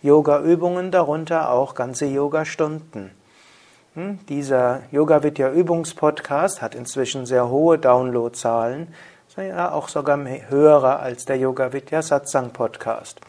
Yoga-Übungen, 0.01 0.91
darunter 0.91 1.51
auch 1.51 1.75
ganze 1.75 2.07
Yoga-Stunden. 2.07 3.11
Hm, 3.95 4.19
dieser 4.29 4.83
Yoga 4.91 5.23
Vidya 5.23 5.51
Übungspodcast 5.51 6.63
hat 6.63 6.75
inzwischen 6.75 7.27
sehr 7.27 7.49
hohe 7.49 7.79
Downloadzahlen, 7.79 8.89
ja 9.47 9.71
auch 9.73 9.89
sogar 9.89 10.19
höhere 10.49 10.99
als 10.99 11.25
der 11.25 11.37
Yoga 11.37 11.73
Vidya 11.73 12.03
Satsang 12.03 12.51
Podcast. 12.51 13.21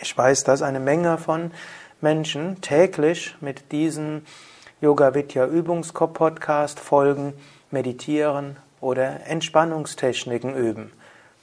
Ich 0.00 0.16
weiß, 0.16 0.44
dass 0.44 0.62
eine 0.62 0.80
Menge 0.80 1.18
von 1.18 1.52
Menschen 2.02 2.60
täglich 2.60 3.36
mit 3.40 3.70
diesen 3.70 4.26
Yoga 4.80 5.14
Vidya 5.14 5.46
Übungspodcast 5.46 6.80
folgen, 6.80 7.34
meditieren 7.70 8.56
oder 8.80 9.26
Entspannungstechniken 9.26 10.56
üben. 10.56 10.90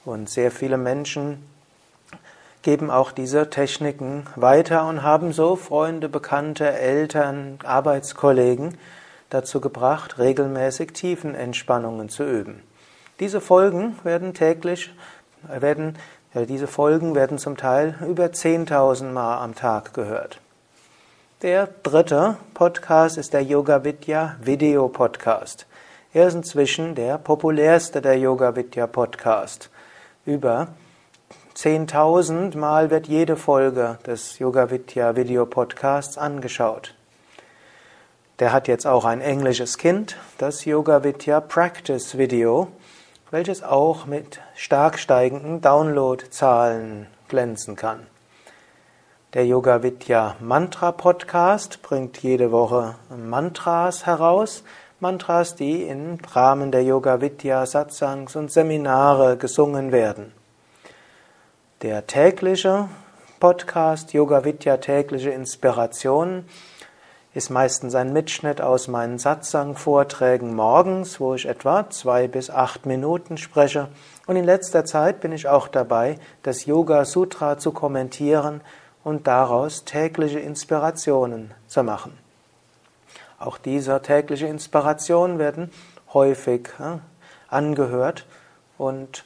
Und 0.04 0.28
sehr 0.28 0.50
viele 0.50 0.76
Menschen 0.76 1.42
geben 2.62 2.90
auch 2.90 3.12
diese 3.12 3.48
Techniken 3.48 4.26
weiter 4.36 4.86
und 4.86 5.02
haben 5.02 5.32
so 5.32 5.56
Freunde, 5.56 6.10
Bekannte, 6.10 6.70
Eltern, 6.70 7.58
Arbeitskollegen 7.64 8.76
dazu 9.30 9.60
gebracht, 9.60 10.18
regelmäßig 10.18 10.92
Tiefenentspannungen 10.92 12.10
zu 12.10 12.24
üben. 12.24 12.62
Diese 13.20 13.40
Folgen 13.40 13.98
werden 14.02 14.34
täglich, 14.34 14.92
werden, 15.42 15.96
diese 16.34 16.66
Folgen 16.66 17.14
werden 17.14 17.38
zum 17.38 17.56
Teil 17.56 17.94
über 18.06 18.26
10.000 18.26 19.12
Mal 19.12 19.38
am 19.38 19.54
Tag 19.54 19.94
gehört. 19.94 20.40
Der 21.42 21.68
dritte 21.82 22.36
Podcast 22.52 23.16
ist 23.16 23.32
der 23.32 23.42
Yoga 23.42 23.82
Vidya 23.82 24.36
Video 24.42 24.88
Podcast. 24.88 25.64
Er 26.12 26.28
ist 26.28 26.34
inzwischen 26.34 26.94
der 26.94 27.16
populärste 27.16 28.02
der 28.02 28.18
Yoga 28.18 28.54
Vidya 28.56 28.86
Podcast. 28.86 29.70
Über 30.26 30.68
10.000 31.56 32.58
Mal 32.58 32.90
wird 32.90 33.08
jede 33.08 33.36
Folge 33.36 33.96
des 34.04 34.38
Yoga 34.38 34.70
Vidya 34.70 35.16
Video 35.16 35.46
Podcasts 35.46 36.18
angeschaut. 36.18 36.94
Der 38.38 38.52
hat 38.52 38.68
jetzt 38.68 38.86
auch 38.86 39.06
ein 39.06 39.22
englisches 39.22 39.78
Kind, 39.78 40.18
das 40.36 40.66
Yoga 40.66 41.04
Vidya 41.04 41.40
Practice 41.40 42.18
Video, 42.18 42.68
welches 43.30 43.62
auch 43.62 44.04
mit 44.04 44.42
stark 44.56 44.98
steigenden 44.98 45.62
Downloadzahlen 45.62 47.06
glänzen 47.28 47.76
kann. 47.76 48.09
Der 49.32 49.46
Yoga 49.46 49.84
Vidya 49.84 50.34
Mantra 50.40 50.90
Podcast 50.90 51.82
bringt 51.82 52.20
jede 52.20 52.50
Woche 52.50 52.96
Mantras 53.16 54.04
heraus. 54.04 54.64
Mantras, 54.98 55.54
die 55.54 55.84
im 55.84 56.18
Rahmen 56.32 56.72
der 56.72 56.82
Yoga 56.82 57.20
Vidya 57.20 57.64
Satsangs 57.64 58.34
und 58.34 58.50
Seminare 58.50 59.36
gesungen 59.36 59.92
werden. 59.92 60.32
Der 61.82 62.08
tägliche 62.08 62.88
Podcast 63.38 64.12
Yoga 64.14 64.44
Vidya 64.44 64.78
tägliche 64.78 65.30
Inspiration 65.30 66.44
ist 67.32 67.50
meistens 67.50 67.94
ein 67.94 68.12
Mitschnitt 68.12 68.60
aus 68.60 68.88
meinen 68.88 69.20
Satsang-Vorträgen 69.20 70.56
morgens, 70.56 71.20
wo 71.20 71.34
ich 71.34 71.46
etwa 71.46 71.88
zwei 71.88 72.26
bis 72.26 72.50
acht 72.50 72.84
Minuten 72.84 73.36
spreche. 73.36 73.90
Und 74.26 74.34
in 74.34 74.44
letzter 74.44 74.84
Zeit 74.84 75.20
bin 75.20 75.30
ich 75.30 75.46
auch 75.46 75.68
dabei, 75.68 76.18
das 76.42 76.66
Yoga 76.66 77.04
Sutra 77.04 77.58
zu 77.58 77.70
kommentieren 77.70 78.60
und 79.04 79.26
daraus 79.26 79.84
tägliche 79.84 80.40
Inspirationen 80.40 81.52
zu 81.66 81.82
machen. 81.82 82.16
Auch 83.38 83.56
diese 83.58 84.00
tägliche 84.02 84.46
Inspirationen 84.46 85.38
werden 85.38 85.70
häufig 86.12 86.68
angehört 87.48 88.26
und 88.76 89.24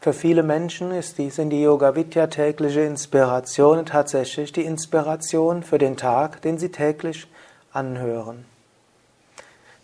für 0.00 0.12
viele 0.12 0.44
Menschen 0.44 0.92
ist 0.92 1.18
die, 1.18 1.30
sind 1.30 1.50
die 1.50 1.62
Yoga 1.62 1.96
Vidya 1.96 2.28
tägliche 2.28 2.82
Inspiration 2.82 3.86
tatsächlich 3.86 4.52
die 4.52 4.64
Inspiration 4.64 5.64
für 5.64 5.78
den 5.78 5.96
Tag, 5.96 6.42
den 6.42 6.58
sie 6.58 6.70
täglich 6.70 7.26
anhören. 7.72 8.44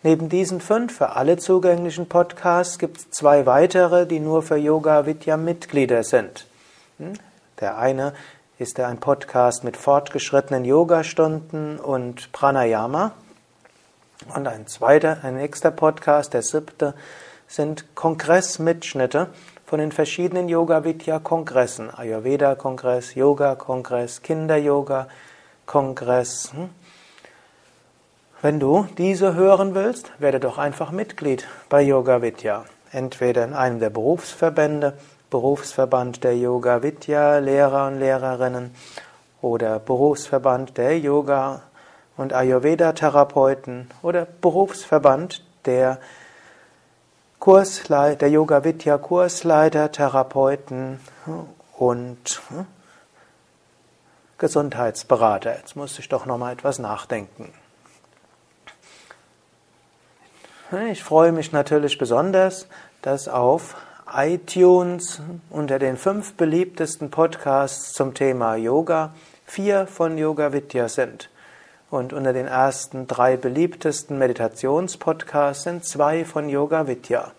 Neben 0.01 0.29
diesen 0.29 0.61
fünf 0.61 0.97
für 0.97 1.15
alle 1.15 1.37
zugänglichen 1.37 2.07
Podcasts 2.07 2.77
gibt 2.77 2.97
es 2.97 3.09
zwei 3.09 3.45
weitere, 3.45 4.05
die 4.05 4.19
nur 4.19 4.43
für 4.43 4.57
Yoga 4.57 5.05
Vidya 5.05 5.35
Mitglieder 5.35 6.03
sind. 6.03 6.45
Hm? 6.99 7.13
Der 7.59 7.77
eine 7.77 8.13
ist 8.59 8.77
er 8.77 8.87
ein 8.87 8.99
Podcast 8.99 9.63
mit 9.63 9.77
fortgeschrittenen 9.77 10.63
Yogastunden 10.63 11.79
und 11.79 12.31
Pranayama. 12.31 13.13
Und 14.35 14.47
ein 14.47 14.67
zweiter, 14.67 15.17
ein 15.23 15.37
nächster 15.37 15.71
Podcast, 15.71 16.35
der 16.35 16.43
siebte, 16.43 16.93
sind 17.47 17.95
Kongressmitschnitte 17.95 19.29
von 19.65 19.79
den 19.79 19.91
verschiedenen 19.91 20.49
Yoga-Vidya-Kongressen. 20.49 21.89
Ayurveda-Kongress, 21.89 23.15
Yoga-Kongress, 23.15 24.21
Kinder-Yoga-Kongress. 24.21 26.53
Hm? 26.53 26.69
Wenn 28.43 28.59
du 28.59 28.87
diese 28.99 29.33
hören 29.33 29.73
willst, 29.73 30.11
werde 30.19 30.39
doch 30.39 30.59
einfach 30.59 30.91
Mitglied 30.91 31.47
bei 31.69 31.81
Yoga 31.81 32.21
Vidya. 32.21 32.65
Entweder 32.91 33.45
in 33.45 33.53
einem 33.53 33.79
der 33.79 33.89
Berufsverbände, 33.89 34.93
Berufsverband 35.33 36.23
der 36.23 36.37
Yoga 36.37 36.83
Vidya 36.83 37.39
Lehrer 37.39 37.87
und 37.87 37.97
Lehrerinnen 37.97 38.75
oder 39.41 39.79
Berufsverband 39.79 40.77
der 40.77 40.99
Yoga 40.99 41.63
und 42.17 42.33
Ayurveda 42.33 42.93
Therapeuten 42.93 43.89
oder 44.03 44.27
Berufsverband 44.27 45.43
der 45.65 45.97
Kursleiter, 47.39 48.17
der 48.17 48.29
Yoga 48.29 48.63
Vidya 48.63 48.99
Kursleiter, 48.99 49.91
Therapeuten 49.91 50.99
und 51.79 52.41
hm, 52.49 52.67
Gesundheitsberater. 54.37 55.57
Jetzt 55.57 55.75
muss 55.75 55.97
ich 55.97 56.09
doch 56.09 56.27
noch 56.27 56.37
mal 56.37 56.53
etwas 56.53 56.77
nachdenken. 56.77 57.51
Ich 60.91 61.03
freue 61.03 61.31
mich 61.31 61.51
natürlich 61.51 61.97
besonders, 61.97 62.67
dass 63.01 63.27
auf 63.27 63.75
iTunes 64.15 65.21
unter 65.49 65.79
den 65.79 65.97
fünf 65.97 66.33
beliebtesten 66.33 67.09
Podcasts 67.09 67.93
zum 67.93 68.13
Thema 68.13 68.55
Yoga 68.55 69.13
vier 69.45 69.87
von 69.87 70.17
Yoga 70.17 70.53
Vidya 70.53 70.87
sind. 70.87 71.29
Und 71.89 72.13
unter 72.13 72.33
den 72.33 72.47
ersten 72.47 73.07
drei 73.07 73.37
beliebtesten 73.37 74.17
Meditationspodcasts 74.17 75.63
sind 75.63 75.85
zwei 75.85 76.25
von 76.25 76.47
Yoga 76.47 76.87
Vidya. 76.87 77.31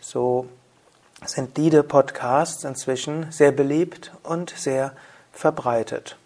So 0.00 0.48
sind 1.24 1.56
diese 1.56 1.82
Podcasts 1.82 2.64
inzwischen 2.64 3.30
sehr 3.30 3.52
beliebt 3.52 4.12
und 4.22 4.50
sehr 4.50 4.92
verbreitet. 5.32 6.16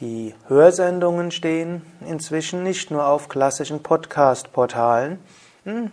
Die 0.00 0.34
Hörsendungen 0.48 1.30
stehen 1.30 1.82
inzwischen 2.06 2.62
nicht 2.62 2.90
nur 2.90 3.06
auf 3.06 3.28
klassischen 3.28 3.82
Podcast-Portalen, 3.82 5.18
hm, 5.64 5.92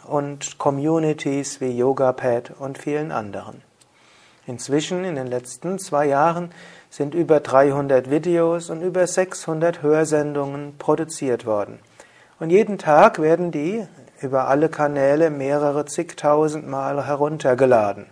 und 0.06 0.58
Communities 0.58 1.62
wie 1.62 1.78
YogaPad 1.78 2.52
und 2.60 2.78
vielen 2.78 3.14
anderen. 3.14 3.62
Inzwischen, 4.46 5.06
in 5.06 5.16
den 5.16 5.28
letzten 5.28 5.80
zwei 5.80 6.08
Jahren, 6.08 6.52
sind 6.90 7.14
über 7.14 7.40
300 7.40 8.10
Videos 8.10 8.70
und 8.70 8.82
über 8.82 9.06
600 9.06 9.82
Hörsendungen 9.82 10.78
produziert 10.78 11.46
worden. 11.46 11.80
Und 12.40 12.50
jeden 12.50 12.78
Tag 12.78 13.20
werden 13.22 13.52
die 13.52 13.86
über 14.22 14.48
alle 14.48 14.70
Kanäle 14.70 15.30
mehrere 15.30 15.86
zigtausend 15.86 16.68
Mal 16.68 17.06
heruntergeladen. 17.06 18.08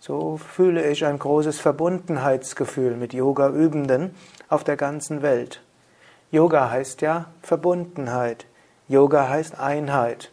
So 0.00 0.36
fühle 0.36 0.84
ich 0.88 1.04
ein 1.04 1.18
großes 1.18 1.60
Verbundenheitsgefühl 1.60 2.96
mit 2.96 3.14
Yoga-Übenden 3.14 4.14
auf 4.48 4.64
der 4.64 4.76
ganzen 4.76 5.22
Welt. 5.22 5.62
Yoga 6.32 6.70
heißt 6.70 7.02
ja 7.02 7.26
Verbundenheit. 7.42 8.46
Yoga 8.88 9.28
heißt 9.28 9.58
Einheit. 9.60 10.32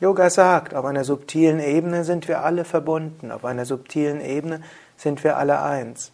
Yoga 0.00 0.30
sagt, 0.30 0.74
auf 0.74 0.84
einer 0.84 1.02
subtilen 1.02 1.58
Ebene 1.58 2.04
sind 2.04 2.28
wir 2.28 2.44
alle 2.44 2.64
verbunden, 2.64 3.32
auf 3.32 3.44
einer 3.44 3.64
subtilen 3.64 4.20
Ebene 4.20 4.62
sind 4.96 5.24
wir 5.24 5.36
alle 5.36 5.60
eins. 5.60 6.12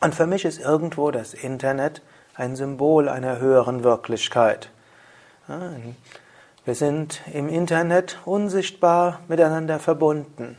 Und 0.00 0.14
für 0.14 0.26
mich 0.26 0.44
ist 0.44 0.60
irgendwo 0.60 1.10
das 1.10 1.34
Internet 1.34 2.02
ein 2.34 2.54
Symbol 2.56 3.08
einer 3.08 3.38
höheren 3.38 3.82
Wirklichkeit. 3.82 4.70
Wir 6.64 6.74
sind 6.74 7.22
im 7.32 7.48
Internet 7.48 8.18
unsichtbar 8.24 9.20
miteinander 9.28 9.78
verbunden. 9.78 10.58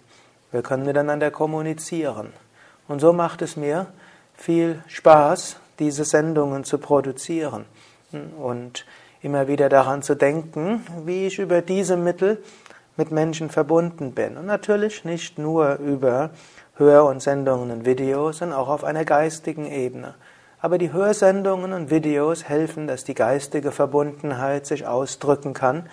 Wir 0.52 0.62
können 0.62 0.86
miteinander 0.86 1.30
kommunizieren. 1.30 2.34
Und 2.88 3.00
so 3.00 3.14
macht 3.14 3.42
es 3.42 3.58
mir 3.58 3.88
viel 4.36 4.82
Spaß, 4.88 5.58
diese 5.80 6.06
Sendungen 6.06 6.64
zu 6.64 6.78
produzieren. 6.78 7.66
Und 8.40 8.86
immer 9.22 9.48
wieder 9.48 9.70
daran 9.70 10.02
zu 10.02 10.16
denken, 10.16 10.86
wie 11.06 11.28
ich 11.28 11.40
über 11.40 11.62
diese 11.62 11.98
Mittel 11.98 12.42
mit 12.96 13.12
Menschen 13.12 13.50
verbunden 13.50 14.14
bin. 14.14 14.38
Und 14.38 14.46
natürlich 14.46 15.06
nicht 15.06 15.38
nur 15.38 15.76
über 15.76 16.32
Hör- 16.78 17.06
und 17.06 17.22
Sendungen 17.22 17.72
und 17.72 17.86
Videos, 17.86 18.38
sondern 18.38 18.60
auch 18.60 18.70
auf 18.70 18.84
einer 18.84 19.06
geistigen 19.06 19.66
Ebene. 19.66 20.16
Aber 20.60 20.78
die 20.78 20.92
Hörsendungen 20.92 21.74
und 21.74 21.90
Videos 21.90 22.44
helfen, 22.44 22.88
dass 22.88 23.04
die 23.04 23.14
geistige 23.14 23.72
Verbundenheit 23.72 24.66
sich 24.66 24.88
ausdrücken 24.88 25.54
kann 25.54 25.90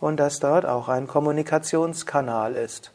und 0.00 0.18
dass 0.18 0.40
dort 0.40 0.66
auch 0.66 0.88
ein 0.88 1.06
Kommunikationskanal 1.06 2.54
ist. 2.54 2.92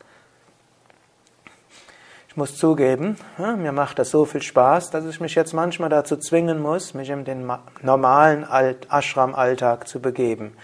Ich 2.27 2.38
muss 2.38 2.58
zugeben, 2.58 3.17
mir 3.38 3.73
macht 3.73 3.99
das 3.99 4.10
so 4.10 4.23
viel 4.23 4.41
Spaß, 4.41 4.89
dass 4.89 5.06
ich 5.06 5.19
mich 5.19 5.36
jetzt 5.36 5.54
manchmal 5.54 5.89
dazu 5.89 6.15
zwingen 6.15 6.62
muss, 6.62 6.93
mich 6.93 7.10
in 7.10 7.25
den 7.25 7.51
normalen 7.82 8.45
Ashram-Alltag 8.89 9.86
zu 9.88 9.99
begeben 9.99 10.56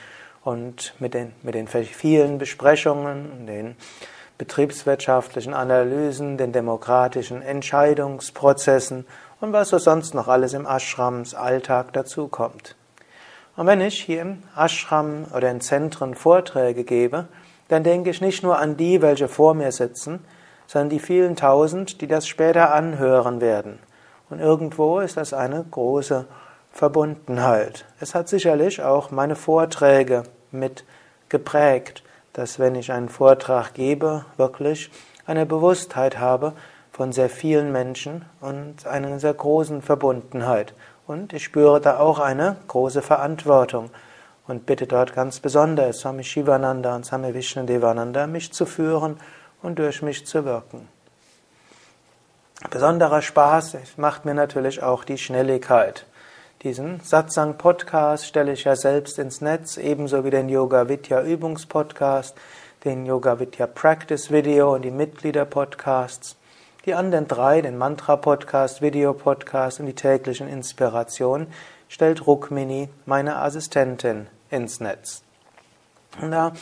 und 0.45 0.93
mit 0.99 1.13
den, 1.13 1.33
mit 1.43 1.55
den 1.55 1.67
vielen 1.67 2.37
Besprechungen, 2.37 3.47
den 3.47 3.75
betriebswirtschaftlichen 4.38 5.54
Analysen, 5.54 6.38
den 6.38 6.52
demokratischen 6.52 7.41
Entscheidungsprozessen 7.41 9.06
und 9.41 9.54
was 9.54 9.69
so 9.69 9.78
sonst 9.78 10.13
noch 10.13 10.28
alles 10.28 10.54
im 10.54 10.65
Ashrams 10.65 11.34
Alltag 11.34 11.93
dazukommt. 11.93 12.76
Und 13.56 13.65
wenn 13.65 13.82
ich 13.82 14.02
hier 14.02 14.21
im 14.21 14.43
Ashram 14.56 15.26
oder 15.36 15.50
in 15.50 15.62
Zentren 15.62 16.13
Vorträge 16.13 16.84
gebe, 16.84 17.28
dann 17.69 17.84
denke 17.84 18.12
ich 18.12 18.21
nicht 18.21 18.43
nur 18.43 18.60
an 18.60 18.78
die, 18.78 19.02
welche 19.02 19.28
vor 19.28 19.54
mir 19.54 19.71
sitzen, 19.71 20.23
sondern 20.67 20.89
die 20.89 21.00
vielen 21.00 21.36
tausend, 21.36 22.02
die 22.02 22.08
das 22.08 22.28
später 22.28 22.73
anhören 22.73 23.41
werden. 23.41 23.80
Und 24.30 24.39
irgendwo 24.39 25.00
ist 25.00 25.17
das 25.17 25.34
eine 25.34 25.63
große 25.63 26.26
Verbundenheit. 26.71 27.86
Es 28.00 28.13
hat 28.13 28.30
sicherlich 28.30 28.84
auch 28.84 29.10
meine 29.10 29.36
Vorträge 29.36 30.23
mit 30.52 30.84
geprägt, 31.30 32.04
dass 32.38 32.60
wenn 32.60 32.76
ich 32.76 32.91
einen 32.91 33.10
Vortrag 33.10 33.73
gebe, 33.73 34.23
wirklich 34.38 34.91
eine 35.26 35.47
Bewusstheit 35.47 36.19
habe 36.19 36.54
von 36.91 37.12
sehr 37.12 37.32
vielen 37.32 37.71
Menschen 37.71 38.26
und 38.41 38.86
einer 38.86 39.19
sehr 39.19 39.34
großen 39.34 39.82
Verbundenheit. 39.82 40.76
Und 41.08 41.34
ich 41.34 41.43
spüre 41.43 41.82
da 41.82 41.97
auch 41.97 42.19
eine 42.19 42.58
große 42.67 43.02
Verantwortung 43.02 43.89
und 44.47 44.67
bitte 44.67 44.86
dort 44.86 45.15
ganz 45.15 45.39
besonders 45.39 46.02
Swami 46.02 46.23
Shivananda 46.23 46.95
und 46.95 47.08
Swami 47.08 47.34
Vishnudevananda 47.34 48.28
mich 48.28 48.54
zu 48.54 48.67
führen 48.67 49.19
und 49.63 49.80
durch 49.80 50.04
mich 50.04 50.28
zu 50.28 50.45
wirken. 50.45 50.88
Besonderer 52.69 53.23
Spaß 53.23 53.78
macht 53.97 54.26
mir 54.26 54.36
natürlich 54.36 54.84
auch 54.84 55.04
die 55.04 55.17
Schnelligkeit. 55.17 56.06
Diesen 56.63 57.02
Satsang-Podcast 57.02 58.26
stelle 58.26 58.54
ich 58.54 58.63
ja 58.63 58.76
selbst 58.76 59.20
ins 59.20 59.41
Netz, 59.41 59.78
ebenso 59.78 60.26
wie 60.26 60.32
den 60.32 60.50
Yoga 60.50 60.89
Vidya 60.89 61.22
Übungspodcast, 61.22 62.36
den 62.84 63.06
Yoga 63.06 63.39
Vidya 63.39 63.67
Practice 63.67 64.32
Video 64.32 64.74
und 64.74 64.82
die 64.82 64.89
Mitglieder-Podcasts. 64.89 66.36
Die 66.88 66.96
anderen 66.96 67.28
drei, 67.28 67.62
den 67.62 67.78
Mantra-Podcast, 67.78 68.82
Video-Podcast 68.82 69.80
und 69.80 69.86
die 69.86 69.93
täglichen 69.93 70.48
Inspirationen, 70.48 71.46
stellt 71.89 72.26
Rukmini, 72.26 72.89
meine 73.06 73.36
Assistentin, 73.36 74.26
ins 74.50 74.80
Netz. 74.80 75.22
Und 76.20 76.32
da 76.32 76.54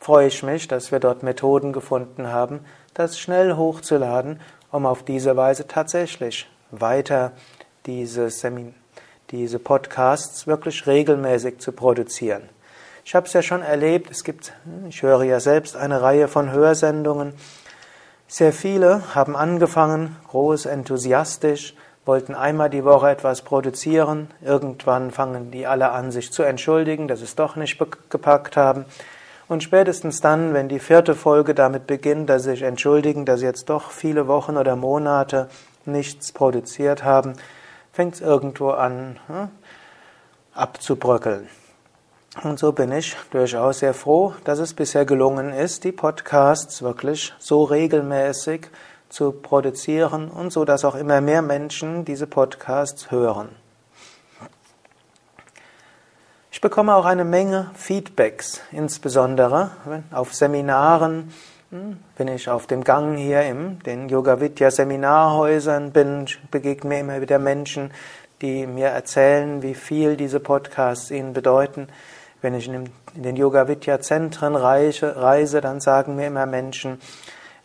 freue 0.00 0.26
ich 0.26 0.42
mich, 0.42 0.66
dass 0.66 0.90
wir 0.90 0.98
dort 0.98 1.22
Methoden 1.22 1.72
gefunden 1.72 2.32
haben, 2.32 2.64
das 2.94 3.16
schnell 3.16 3.54
hochzuladen, 3.54 4.40
um 4.72 4.86
auf 4.86 5.04
diese 5.04 5.36
Weise 5.36 5.68
tatsächlich 5.68 6.48
weiter 6.72 7.30
diese, 7.86 8.28
Semin 8.28 8.74
diese 9.30 9.58
Podcasts 9.58 10.46
wirklich 10.46 10.86
regelmäßig 10.86 11.58
zu 11.58 11.72
produzieren. 11.72 12.48
Ich 13.04 13.14
habe 13.14 13.26
es 13.26 13.32
ja 13.32 13.42
schon 13.42 13.62
erlebt, 13.62 14.10
es 14.10 14.24
gibt, 14.24 14.52
ich 14.88 15.02
höre 15.02 15.22
ja 15.22 15.38
selbst 15.40 15.76
eine 15.76 16.02
Reihe 16.02 16.28
von 16.28 16.50
Hörsendungen. 16.50 17.34
Sehr 18.26 18.52
viele 18.52 19.14
haben 19.14 19.36
angefangen, 19.36 20.16
groß 20.28 20.66
enthusiastisch, 20.66 21.74
wollten 22.04 22.34
einmal 22.34 22.70
die 22.70 22.84
Woche 22.84 23.10
etwas 23.10 23.42
produzieren. 23.42 24.28
Irgendwann 24.40 25.10
fangen 25.10 25.50
die 25.50 25.66
alle 25.66 25.90
an, 25.90 26.10
sich 26.10 26.32
zu 26.32 26.42
entschuldigen, 26.42 27.08
dass 27.08 27.20
sie 27.20 27.26
es 27.26 27.36
doch 27.36 27.56
nicht 27.56 27.78
gepackt 28.10 28.56
haben. 28.56 28.84
Und 29.48 29.62
spätestens 29.62 30.20
dann, 30.20 30.54
wenn 30.54 30.68
die 30.68 30.80
vierte 30.80 31.14
Folge 31.14 31.54
damit 31.54 31.86
beginnt, 31.86 32.28
dass 32.28 32.42
sie 32.42 32.50
sich 32.50 32.62
entschuldigen, 32.62 33.24
dass 33.24 33.40
sie 33.40 33.46
jetzt 33.46 33.70
doch 33.70 33.90
viele 33.90 34.26
Wochen 34.26 34.56
oder 34.56 34.74
Monate 34.74 35.48
nichts 35.84 36.32
produziert 36.32 37.04
haben, 37.04 37.34
fängt 37.96 38.16
es 38.16 38.20
irgendwo 38.20 38.72
an 38.72 39.18
hm, 39.26 39.48
abzubröckeln. 40.52 41.48
Und 42.42 42.58
so 42.58 42.72
bin 42.72 42.92
ich 42.92 43.16
durchaus 43.30 43.78
sehr 43.78 43.94
froh, 43.94 44.34
dass 44.44 44.58
es 44.58 44.74
bisher 44.74 45.06
gelungen 45.06 45.50
ist, 45.50 45.82
die 45.84 45.92
Podcasts 45.92 46.82
wirklich 46.82 47.32
so 47.38 47.64
regelmäßig 47.64 48.68
zu 49.08 49.32
produzieren 49.32 50.30
und 50.30 50.52
so, 50.52 50.66
dass 50.66 50.84
auch 50.84 50.94
immer 50.94 51.22
mehr 51.22 51.40
Menschen 51.40 52.04
diese 52.04 52.26
Podcasts 52.26 53.10
hören. 53.10 53.48
Ich 56.50 56.60
bekomme 56.60 56.96
auch 56.96 57.06
eine 57.06 57.24
Menge 57.24 57.70
Feedbacks, 57.74 58.60
insbesondere 58.72 59.70
auf 60.10 60.34
Seminaren, 60.34 61.32
wenn 61.70 62.28
ich 62.28 62.48
auf 62.48 62.66
dem 62.66 62.84
Gang 62.84 63.16
hier 63.16 63.42
in 63.42 63.80
den 63.80 64.08
Yoga 64.08 64.40
Vidya 64.40 64.70
Seminarhäusern 64.70 65.90
bin, 65.90 66.26
begegnen 66.50 66.88
mir 66.88 67.00
immer 67.00 67.20
wieder 67.20 67.38
Menschen, 67.38 67.90
die 68.40 68.66
mir 68.66 68.88
erzählen, 68.88 69.62
wie 69.62 69.74
viel 69.74 70.16
diese 70.16 70.40
Podcasts 70.40 71.10
ihnen 71.10 71.32
bedeuten. 71.32 71.88
Wenn 72.40 72.54
ich 72.54 72.68
in 72.68 72.90
den 73.14 73.36
Yoga 73.36 73.66
Vidya 73.66 74.00
Zentren 74.00 74.54
reise, 74.54 75.60
dann 75.60 75.80
sagen 75.80 76.14
mir 76.14 76.28
immer 76.28 76.46
Menschen, 76.46 77.00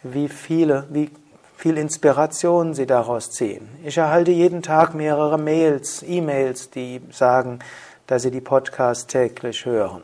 wie 0.01 0.29
viele, 0.29 0.87
wie 0.89 1.11
viel 1.55 1.77
Inspiration 1.77 2.73
sie 2.73 2.87
daraus 2.87 3.29
ziehen. 3.29 3.69
Ich 3.83 3.97
erhalte 3.97 4.31
jeden 4.31 4.63
Tag 4.63 4.95
mehrere 4.95 5.37
Mails, 5.37 6.03
E-Mails, 6.07 6.71
die 6.71 7.01
sagen, 7.11 7.59
dass 8.07 8.23
sie 8.23 8.31
die 8.31 8.41
Podcasts 8.41 9.05
täglich 9.05 9.65
hören. 9.65 10.01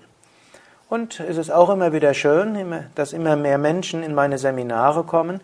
Und 0.89 1.19
es 1.19 1.35
ist 1.35 1.51
auch 1.51 1.69
immer 1.69 1.91
wieder 1.91 2.13
schön, 2.13 2.85
dass 2.95 3.11
immer 3.11 3.35
mehr 3.35 3.57
Menschen 3.57 4.03
in 4.03 4.15
meine 4.15 4.37
Seminare 4.37 5.03
kommen, 5.03 5.41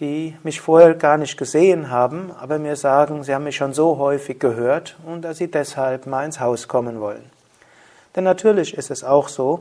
die 0.00 0.34
mich 0.42 0.62
vorher 0.62 0.94
gar 0.94 1.18
nicht 1.18 1.36
gesehen 1.36 1.90
haben, 1.90 2.30
aber 2.40 2.58
mir 2.58 2.74
sagen, 2.74 3.22
sie 3.22 3.34
haben 3.34 3.44
mich 3.44 3.56
schon 3.56 3.74
so 3.74 3.98
häufig 3.98 4.38
gehört 4.38 4.96
und 5.04 5.22
dass 5.22 5.38
sie 5.38 5.50
deshalb 5.50 6.06
mal 6.06 6.24
ins 6.24 6.40
Haus 6.40 6.68
kommen 6.68 7.00
wollen. 7.00 7.30
Denn 8.16 8.24
natürlich 8.24 8.78
ist 8.78 8.90
es 8.90 9.04
auch 9.04 9.28
so, 9.28 9.60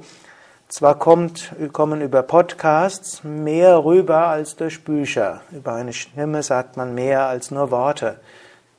zwar 0.70 0.98
kommt, 0.98 1.52
kommen 1.74 2.02
über 2.02 2.24
Podcasts 2.24 3.24
mehr 3.26 3.84
rüber 3.84 4.28
als 4.28 4.56
durch 4.56 4.84
Bücher. 4.86 5.42
Über 5.52 5.74
eine 5.74 5.92
Stimme 5.92 6.42
sagt 6.42 6.78
man 6.78 6.96
mehr 6.96 7.28
als 7.28 7.52
nur 7.52 7.72
Worte. 7.72 8.20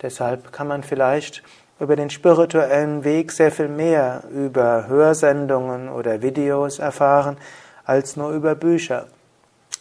Deshalb 0.01 0.53
kann 0.53 0.69
man 0.69 0.83
vielleicht 0.83 1.43
über 1.81 1.97
den 1.97 2.11
spirituellen 2.11 3.05
Weg 3.05 3.33
sehr 3.33 3.51
viel 3.51 3.69
mehr 3.69 4.25
über 4.31 4.89
Hörsendungen 4.89 5.89
oder 5.89 6.23
Videos 6.23 6.79
erfahren 6.79 7.37
als 7.85 8.17
nur 8.17 8.31
über 8.31 8.55
Bücher. 8.55 9.07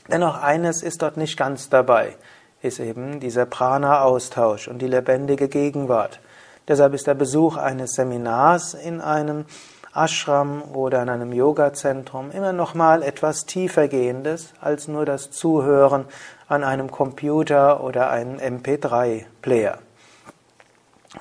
Dennoch 0.09 0.41
eines 0.41 0.83
ist 0.83 1.01
dort 1.01 1.17
nicht 1.17 1.37
ganz 1.37 1.69
dabei, 1.69 2.15
ist 2.61 2.79
eben 2.79 3.19
dieser 3.19 3.45
Prana-Austausch 3.45 4.67
und 4.67 4.81
die 4.81 4.87
lebendige 4.87 5.49
Gegenwart. 5.49 6.19
Deshalb 6.67 6.93
ist 6.93 7.07
der 7.07 7.15
Besuch 7.15 7.57
eines 7.57 7.93
Seminars 7.93 8.73
in 8.73 9.01
einem 9.01 9.45
Ashram 9.93 10.61
oder 10.61 11.01
in 11.01 11.09
einem 11.09 11.33
Yoga-Zentrum 11.33 12.31
immer 12.31 12.53
noch 12.53 12.75
mal 12.75 13.01
etwas 13.01 13.45
tiefer 13.45 13.87
gehendes 13.87 14.53
als 14.61 14.87
nur 14.87 15.05
das 15.05 15.31
Zuhören 15.31 16.05
an 16.47 16.63
einem 16.63 16.91
Computer 16.91 17.83
oder 17.83 18.09
einem 18.09 18.37
MP3-Player. 18.37 19.79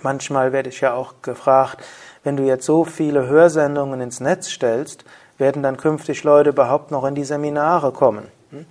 Manchmal 0.02 0.52
werde 0.52 0.68
ich 0.68 0.80
ja 0.80 0.94
auch 0.94 1.14
gefragt, 1.22 1.82
wenn 2.24 2.36
du 2.36 2.44
jetzt 2.44 2.66
so 2.66 2.84
viele 2.84 3.26
Hörsendungen 3.26 4.00
ins 4.00 4.20
Netz 4.20 4.50
stellst, 4.50 5.04
werden 5.38 5.62
dann 5.62 5.76
künftig 5.76 6.24
Leute 6.24 6.50
überhaupt 6.50 6.90
noch 6.90 7.04
in 7.04 7.14
die 7.14 7.24
Seminare 7.24 7.92
kommen? 7.92 8.28
Hm? 8.50 8.66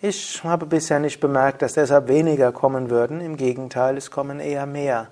Ich 0.00 0.44
habe 0.44 0.66
bisher 0.66 0.98
nicht 0.98 1.18
bemerkt, 1.18 1.62
dass 1.62 1.72
deshalb 1.72 2.08
weniger 2.08 2.52
kommen 2.52 2.90
würden. 2.90 3.20
Im 3.20 3.38
Gegenteil, 3.38 3.96
es 3.96 4.10
kommen 4.10 4.38
eher 4.38 4.66
mehr. 4.66 5.08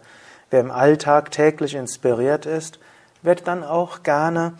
Wer 0.50 0.60
im 0.60 0.70
Alltag 0.70 1.30
täglich 1.30 1.74
inspiriert 1.74 2.44
ist, 2.44 2.78
wird 3.22 3.46
dann 3.46 3.64
auch 3.64 4.02
gerne 4.02 4.52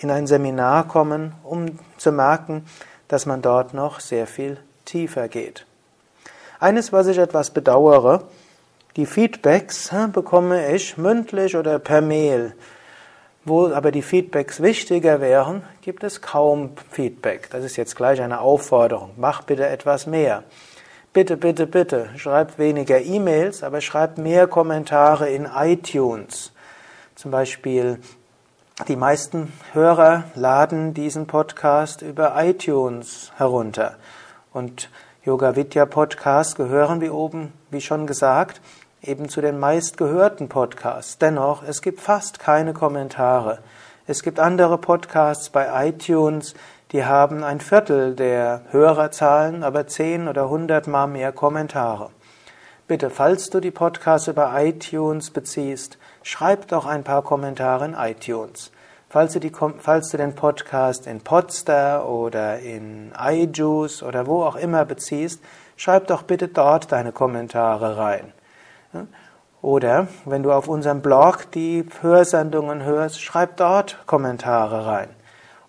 in 0.00 0.10
ein 0.10 0.26
Seminar 0.26 0.88
kommen, 0.88 1.34
um 1.44 1.78
zu 1.98 2.10
merken, 2.10 2.66
dass 3.06 3.26
man 3.26 3.42
dort 3.42 3.74
noch 3.74 4.00
sehr 4.00 4.26
viel 4.26 4.58
tiefer 4.84 5.28
geht. 5.28 5.66
Eines, 6.58 6.92
was 6.92 7.06
ich 7.06 7.18
etwas 7.18 7.50
bedauere, 7.50 8.24
die 8.96 9.06
Feedbacks 9.06 9.94
bekomme 10.12 10.74
ich 10.74 10.96
mündlich 10.96 11.54
oder 11.54 11.78
per 11.78 12.00
Mail. 12.00 12.54
Wo 13.44 13.68
aber 13.68 13.92
die 13.92 14.02
Feedbacks 14.02 14.60
wichtiger 14.62 15.20
wären, 15.20 15.62
gibt 15.82 16.02
es 16.02 16.22
kaum 16.22 16.70
Feedback. 16.90 17.50
Das 17.50 17.62
ist 17.62 17.76
jetzt 17.76 17.94
gleich 17.94 18.20
eine 18.22 18.40
Aufforderung. 18.40 19.12
Mach 19.16 19.42
bitte 19.42 19.68
etwas 19.68 20.06
mehr. 20.06 20.44
Bitte, 21.12 21.36
bitte, 21.36 21.66
bitte, 21.66 22.10
schreib 22.16 22.58
weniger 22.58 23.00
E-Mails, 23.00 23.62
aber 23.62 23.80
schreib 23.80 24.18
mehr 24.18 24.46
Kommentare 24.48 25.28
in 25.28 25.46
iTunes. 25.54 26.52
Zum 27.14 27.30
Beispiel, 27.30 28.00
die 28.88 28.96
meisten 28.96 29.52
Hörer 29.72 30.24
laden 30.34 30.92
diesen 30.92 31.26
Podcast 31.26 32.02
über 32.02 32.34
iTunes 32.36 33.30
herunter. 33.36 33.96
Und 34.52 34.90
Yoga 35.24 35.56
Vidya 35.56 35.86
Podcasts 35.86 36.54
gehören, 36.54 37.00
wie 37.00 37.10
oben, 37.10 37.52
wie 37.70 37.80
schon 37.80 38.06
gesagt, 38.06 38.60
eben 39.02 39.28
zu 39.28 39.40
den 39.40 39.58
meistgehörten 39.58 40.48
Podcasts. 40.48 41.18
Dennoch, 41.18 41.62
es 41.62 41.82
gibt 41.82 42.00
fast 42.00 42.38
keine 42.38 42.72
Kommentare. 42.72 43.58
Es 44.06 44.22
gibt 44.22 44.38
andere 44.38 44.78
Podcasts 44.78 45.50
bei 45.50 45.88
iTunes, 45.88 46.54
die 46.92 47.04
haben 47.04 47.42
ein 47.42 47.60
Viertel 47.60 48.14
der 48.14 48.62
Hörerzahlen, 48.70 49.64
aber 49.64 49.86
zehn 49.88 50.28
oder 50.28 50.48
hundertmal 50.48 51.08
mehr 51.08 51.32
Kommentare. 51.32 52.10
Bitte, 52.86 53.10
falls 53.10 53.50
du 53.50 53.58
die 53.58 53.72
Podcasts 53.72 54.28
über 54.28 54.52
iTunes 54.54 55.30
beziehst, 55.30 55.98
schreib 56.22 56.68
doch 56.68 56.86
ein 56.86 57.02
paar 57.02 57.22
Kommentare 57.22 57.84
in 57.86 57.94
iTunes. 57.94 58.70
Falls 59.08 59.32
du, 59.32 59.40
die, 59.40 59.50
falls 59.78 60.10
du 60.10 60.16
den 60.16 60.36
Podcast 60.36 61.08
in 61.08 61.20
Podster 61.20 62.08
oder 62.08 62.60
in 62.60 63.12
iJuice 63.18 64.04
oder 64.04 64.28
wo 64.28 64.44
auch 64.44 64.56
immer 64.56 64.84
beziehst, 64.84 65.42
schreib 65.76 66.06
doch 66.06 66.22
bitte 66.22 66.46
dort 66.46 66.92
deine 66.92 67.10
Kommentare 67.10 67.96
rein. 67.96 68.32
Oder 69.62 70.08
wenn 70.24 70.42
du 70.42 70.52
auf 70.52 70.68
unserem 70.68 71.00
Blog 71.00 71.50
die 71.52 71.84
Hörsendungen 72.00 72.84
hörst, 72.84 73.20
schreib 73.20 73.56
dort 73.56 73.98
Kommentare 74.06 74.86
rein 74.86 75.08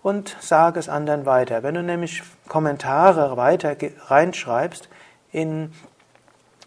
und 0.02 0.36
sag 0.40 0.76
es 0.76 0.88
anderen 0.88 1.26
weiter. 1.26 1.62
Wenn 1.62 1.74
du 1.74 1.82
nämlich 1.82 2.22
Kommentare 2.48 3.36
weiter 3.36 3.76
reinschreibst 4.06 4.88
in 5.32 5.72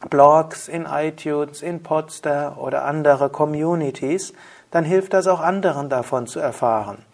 Blogs, 0.09 0.67
in 0.67 0.85
iTunes, 0.85 1.61
in 1.61 1.83
Podster 1.83 2.57
oder 2.59 2.85
andere 2.85 3.29
Communities, 3.29 4.33
dann 4.71 4.83
hilft 4.83 5.13
das 5.13 5.27
auch 5.27 5.39
anderen 5.39 5.89
davon 5.89 6.27
zu 6.27 6.39
erfahren. 6.39 7.05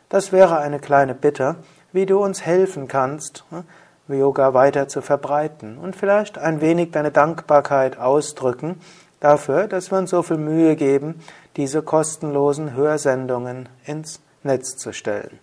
Das 0.10 0.32
wäre 0.32 0.60
eine 0.60 0.78
kleine 0.80 1.16
Bitte, 1.16 1.56
wie 1.92 2.06
du 2.06 2.24
uns 2.24 2.46
helfen 2.46 2.88
kannst, 2.88 3.44
ne, 3.50 3.64
Yoga 4.08 4.54
weiter 4.54 4.88
zu 4.88 5.02
verbreiten 5.02 5.80
und 5.80 5.96
vielleicht 5.96 6.38
ein 6.38 6.62
wenig 6.62 6.92
deine 6.92 7.10
Dankbarkeit 7.10 7.98
ausdrücken 7.98 8.80
dafür, 9.20 9.68
dass 9.68 9.90
wir 9.90 9.98
uns 9.98 10.12
so 10.12 10.22
viel 10.22 10.38
Mühe 10.38 10.76
geben, 10.76 11.20
diese 11.58 11.82
kostenlosen 11.82 12.74
Hörsendungen 12.74 13.68
ins 13.86 14.22
Netz 14.46 14.78
zu 14.78 14.94
stellen. 14.94 15.40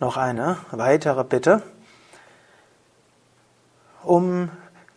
Noch 0.00 0.16
eine 0.16 0.58
weitere 0.70 1.24
Bitte. 1.24 1.62
Um 4.02 4.50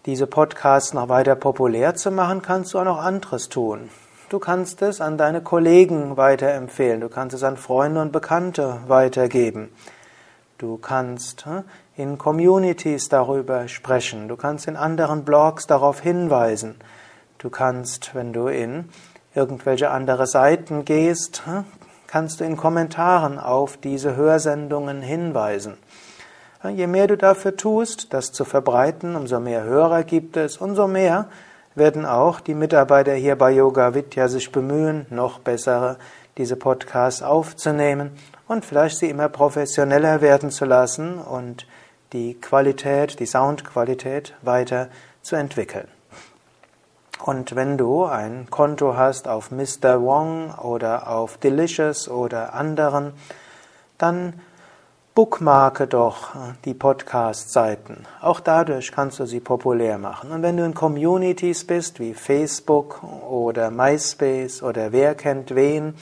diese 0.06 0.28
Podcasts 0.28 0.94
noch 0.94 1.08
weiter 1.08 1.36
populär 1.36 1.96
zu 1.96 2.12
machen, 2.12 2.42
kannst 2.42 2.74
du 2.74 2.80
auch 2.80 2.84
noch 2.84 3.00
anderes 3.00 3.50
tun. 3.50 3.90
Du 4.30 4.40
kannst 4.40 4.82
es 4.82 5.00
an 5.00 5.18
deine 5.18 5.42
Kollegen 5.42 6.18
weiterempfehlen, 6.18 7.00
du 7.00 7.08
kannst 7.08 7.34
es 7.34 7.44
an 7.44 7.56
Freunde 7.56 8.02
und 8.02 8.12
Bekannte 8.12 8.82
weitergeben. 8.88 9.70
Du 10.58 10.78
kannst 10.78 11.46
hm, 11.46 11.64
in 11.96 12.18
Communities 12.18 13.08
darüber 13.08 13.70
sprechen, 13.70 14.28
du 14.28 14.36
kannst 14.36 14.68
in 14.68 14.76
anderen 14.76 15.24
Blogs 15.24 15.68
darauf 15.68 16.02
hinweisen. 16.02 16.76
Du 17.38 17.50
kannst, 17.50 18.16
wenn 18.16 18.34
du 18.34 18.48
in 18.48 18.90
irgendwelche 19.36 19.92
andere 19.92 20.26
Seiten 20.28 20.84
gehst, 20.84 21.46
hm, 21.46 21.64
kannst 22.08 22.40
du 22.40 22.46
in 22.46 22.58
Kommentaren 22.58 23.38
auf 23.38 23.78
diese 23.78 24.16
Hörsendungen 24.16 25.02
hinweisen. 25.02 25.78
Je 26.64 26.88
mehr 26.88 27.08
du 27.08 27.18
dafür 27.18 27.56
tust, 27.56 28.14
das 28.14 28.32
zu 28.32 28.44
verbreiten, 28.44 29.16
umso 29.16 29.40
mehr 29.40 29.64
Hörer 29.64 30.04
gibt 30.04 30.38
es, 30.38 30.58
umso 30.58 30.88
mehr 30.88 31.28
werden 31.76 32.06
auch 32.06 32.40
die 32.40 32.56
Mitarbeiter 32.56 33.14
hier 33.14 33.36
bei 33.36 33.52
Yoga 33.52 33.94
Vidya 33.94 34.28
sich 34.28 34.52
bemühen, 34.52 35.06
noch 35.12 35.40
bessere 35.40 35.98
diese 36.38 36.56
Podcasts 36.56 37.22
aufzunehmen 37.22 38.12
und 38.48 38.66
vielleicht 38.66 38.98
sie 38.98 39.10
immer 39.10 39.30
professioneller 39.30 40.22
werden 40.22 40.50
zu 40.50 40.66
lassen 40.66 41.20
und 41.20 41.68
die 42.14 42.34
Qualität, 42.36 43.20
die 43.20 43.26
Soundqualität 43.26 44.34
weiter 44.42 44.88
zu 45.22 45.36
entwickeln. 45.36 45.88
Und 47.28 47.58
wenn 47.58 47.78
du 47.78 48.06
ein 48.06 48.48
Konto 48.50 48.96
hast 48.96 49.28
auf 49.28 49.52
Mr. 49.52 50.02
Wong 50.02 50.54
oder 50.60 51.10
auf 51.10 51.36
Delicious 51.36 52.08
oder 52.08 52.54
anderen, 52.54 53.12
dann 53.98 54.40
bookmarke 55.14 55.88
doch 55.88 56.30
die 56.64 56.74
Podcast-Seiten. 56.74 58.06
Auch 58.22 58.40
dadurch 58.40 58.94
kannst 58.94 59.20
du 59.20 59.26
sie 59.26 59.42
populär 59.42 59.98
machen. 59.98 60.32
Und 60.32 60.42
wenn 60.42 60.56
du 60.56 60.64
in 60.64 60.74
Communities 60.74 61.68
bist, 61.68 62.00
wie 62.00 62.14
Facebook 62.14 63.04
oder 63.04 63.72
MySpace 63.72 64.64
oder 64.64 64.94
Wer 64.94 65.14
kennt 65.14 65.54
wen 65.54 65.96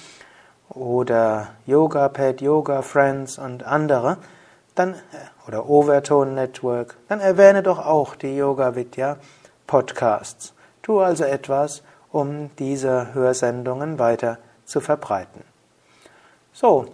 oder 0.70 1.48
YogaPad, 1.66 2.40
Yoga 2.40 2.84
Friends 2.84 3.40
und 3.40 3.64
andere, 3.64 4.18
dann, 4.76 4.94
oder 5.48 5.68
Overtone 5.68 6.34
Network, 6.34 6.98
dann 7.08 7.20
erwähne 7.20 7.64
doch 7.64 7.84
auch 7.84 8.16
die 8.16 8.38
Yoga 8.38 8.76
Vidya 8.76 9.18
Podcasts. 9.66 10.55
Tu 10.86 11.00
also 11.00 11.24
etwas, 11.24 11.82
um 12.12 12.56
diese 12.60 13.16
Hörsendungen 13.16 13.98
weiter 13.98 14.38
zu 14.66 14.82
verbreiten. 14.82 15.44
So, 16.54 16.86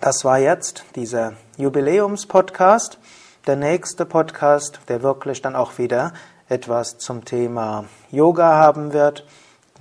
das 0.00 0.24
war 0.24 0.40
jetzt 0.40 0.84
dieser 0.96 1.34
Jubiläumspodcast. 1.56 2.98
Der 3.46 3.54
nächste 3.54 4.04
Podcast, 4.04 4.80
der 4.88 5.04
wirklich 5.04 5.40
dann 5.40 5.54
auch 5.54 5.78
wieder 5.78 6.12
etwas 6.48 6.98
zum 6.98 7.24
Thema 7.24 7.84
Yoga 8.10 8.56
haben 8.56 8.92
wird, 8.92 9.24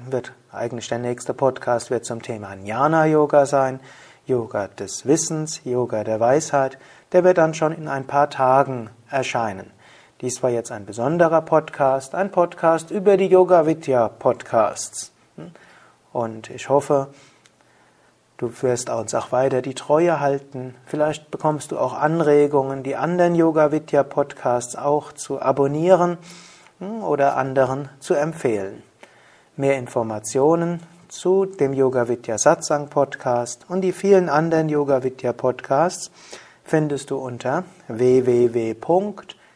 wird 0.07 0.33
eigentlich 0.51 0.87
der 0.89 0.99
nächste 0.99 1.33
Podcast 1.33 1.89
wird 1.89 2.05
zum 2.05 2.21
Thema 2.21 2.53
Jnana 2.53 3.07
Yoga 3.07 3.47
sein, 3.47 3.79
Yoga 4.27 4.67
des 4.67 5.07
Wissens, 5.07 5.61
Yoga 5.63 6.03
der 6.03 6.19
Weisheit. 6.19 6.77
Der 7.13 7.23
wird 7.23 7.39
dann 7.39 7.55
schon 7.55 7.71
in 7.71 7.87
ein 7.87 8.05
paar 8.05 8.29
Tagen 8.29 8.91
erscheinen. 9.09 9.71
Dies 10.23 10.41
war 10.41 10.51
jetzt 10.51 10.71
ein 10.71 10.85
besonderer 10.85 11.41
Podcast, 11.41 12.15
ein 12.15 12.31
Podcast 12.31 12.91
über 12.91 13.17
die 13.17 13.25
Yoga 13.25 13.65
Vidya 13.65 14.07
Podcasts. 14.07 15.11
Und 16.13 16.49
ich 16.49 16.69
hoffe, 16.69 17.09
du 18.37 18.49
wirst 18.61 18.89
uns 18.89 19.13
auch 19.15 19.33
weiter 19.33 19.61
die 19.61 19.73
Treue 19.73 20.21
halten. 20.21 20.75
Vielleicht 20.85 21.29
bekommst 21.29 21.73
du 21.73 21.77
auch 21.77 21.91
Anregungen, 21.91 22.83
die 22.83 22.95
anderen 22.95 23.35
Yoga 23.35 23.73
Vidya 23.73 24.03
Podcasts 24.03 24.77
auch 24.77 25.11
zu 25.11 25.41
abonnieren 25.41 26.17
hm, 26.79 27.03
oder 27.03 27.35
anderen 27.35 27.89
zu 27.99 28.13
empfehlen. 28.13 28.81
Mehr 29.57 29.77
Informationen 29.77 30.79
zu 31.09 31.43
dem 31.43 31.73
Yoga 31.73 32.07
Vidya 32.07 32.37
Satsang 32.37 32.87
Podcast 32.87 33.65
und 33.67 33.81
die 33.81 33.91
vielen 33.91 34.29
anderen 34.29 34.69
Yoga 34.69 35.03
Vidya 35.03 35.33
Podcasts 35.33 36.11
findest 36.63 37.11
du 37.11 37.17
unter 37.17 37.65
www 37.89 38.73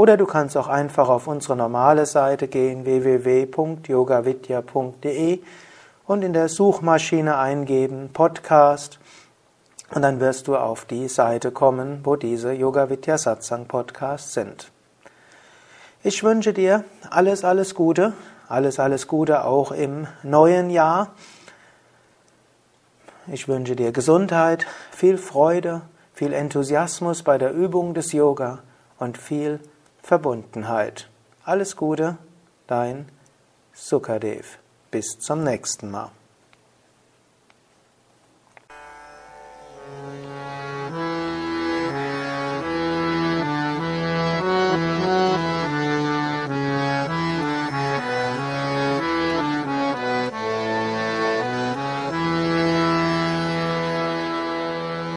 Oder 0.00 0.16
du 0.16 0.24
kannst 0.24 0.56
auch 0.56 0.68
einfach 0.68 1.10
auf 1.10 1.26
unsere 1.26 1.56
normale 1.56 2.06
Seite 2.06 2.48
gehen, 2.48 2.86
www.yogavidya.de 2.86 5.40
und 6.06 6.22
in 6.22 6.32
der 6.32 6.48
Suchmaschine 6.48 7.36
eingeben 7.36 8.08
Podcast 8.10 8.98
und 9.94 10.00
dann 10.00 10.18
wirst 10.18 10.48
du 10.48 10.56
auf 10.56 10.86
die 10.86 11.06
Seite 11.06 11.50
kommen, 11.50 12.00
wo 12.02 12.16
diese 12.16 12.54
Yoga 12.54 12.88
Vidya 12.88 13.18
Satsang 13.18 13.66
Podcasts 13.66 14.32
sind. 14.32 14.72
Ich 16.02 16.24
wünsche 16.24 16.54
dir 16.54 16.84
alles, 17.10 17.44
alles 17.44 17.74
Gute, 17.74 18.14
alles, 18.48 18.80
alles 18.80 19.06
Gute 19.06 19.44
auch 19.44 19.70
im 19.70 20.06
neuen 20.22 20.70
Jahr. 20.70 21.08
Ich 23.26 23.48
wünsche 23.48 23.76
dir 23.76 23.92
Gesundheit, 23.92 24.66
viel 24.92 25.18
Freude, 25.18 25.82
viel 26.14 26.32
Enthusiasmus 26.32 27.22
bei 27.22 27.36
der 27.36 27.52
Übung 27.52 27.92
des 27.92 28.12
Yoga 28.12 28.60
und 28.98 29.18
viel 29.18 29.60
Verbundenheit. 30.02 31.08
Alles 31.44 31.76
Gute, 31.76 32.18
dein 32.66 33.06
Sukadev. 33.72 34.58
Bis 34.90 35.18
zum 35.18 35.44
nächsten 35.44 35.90
Mal. 35.90 36.10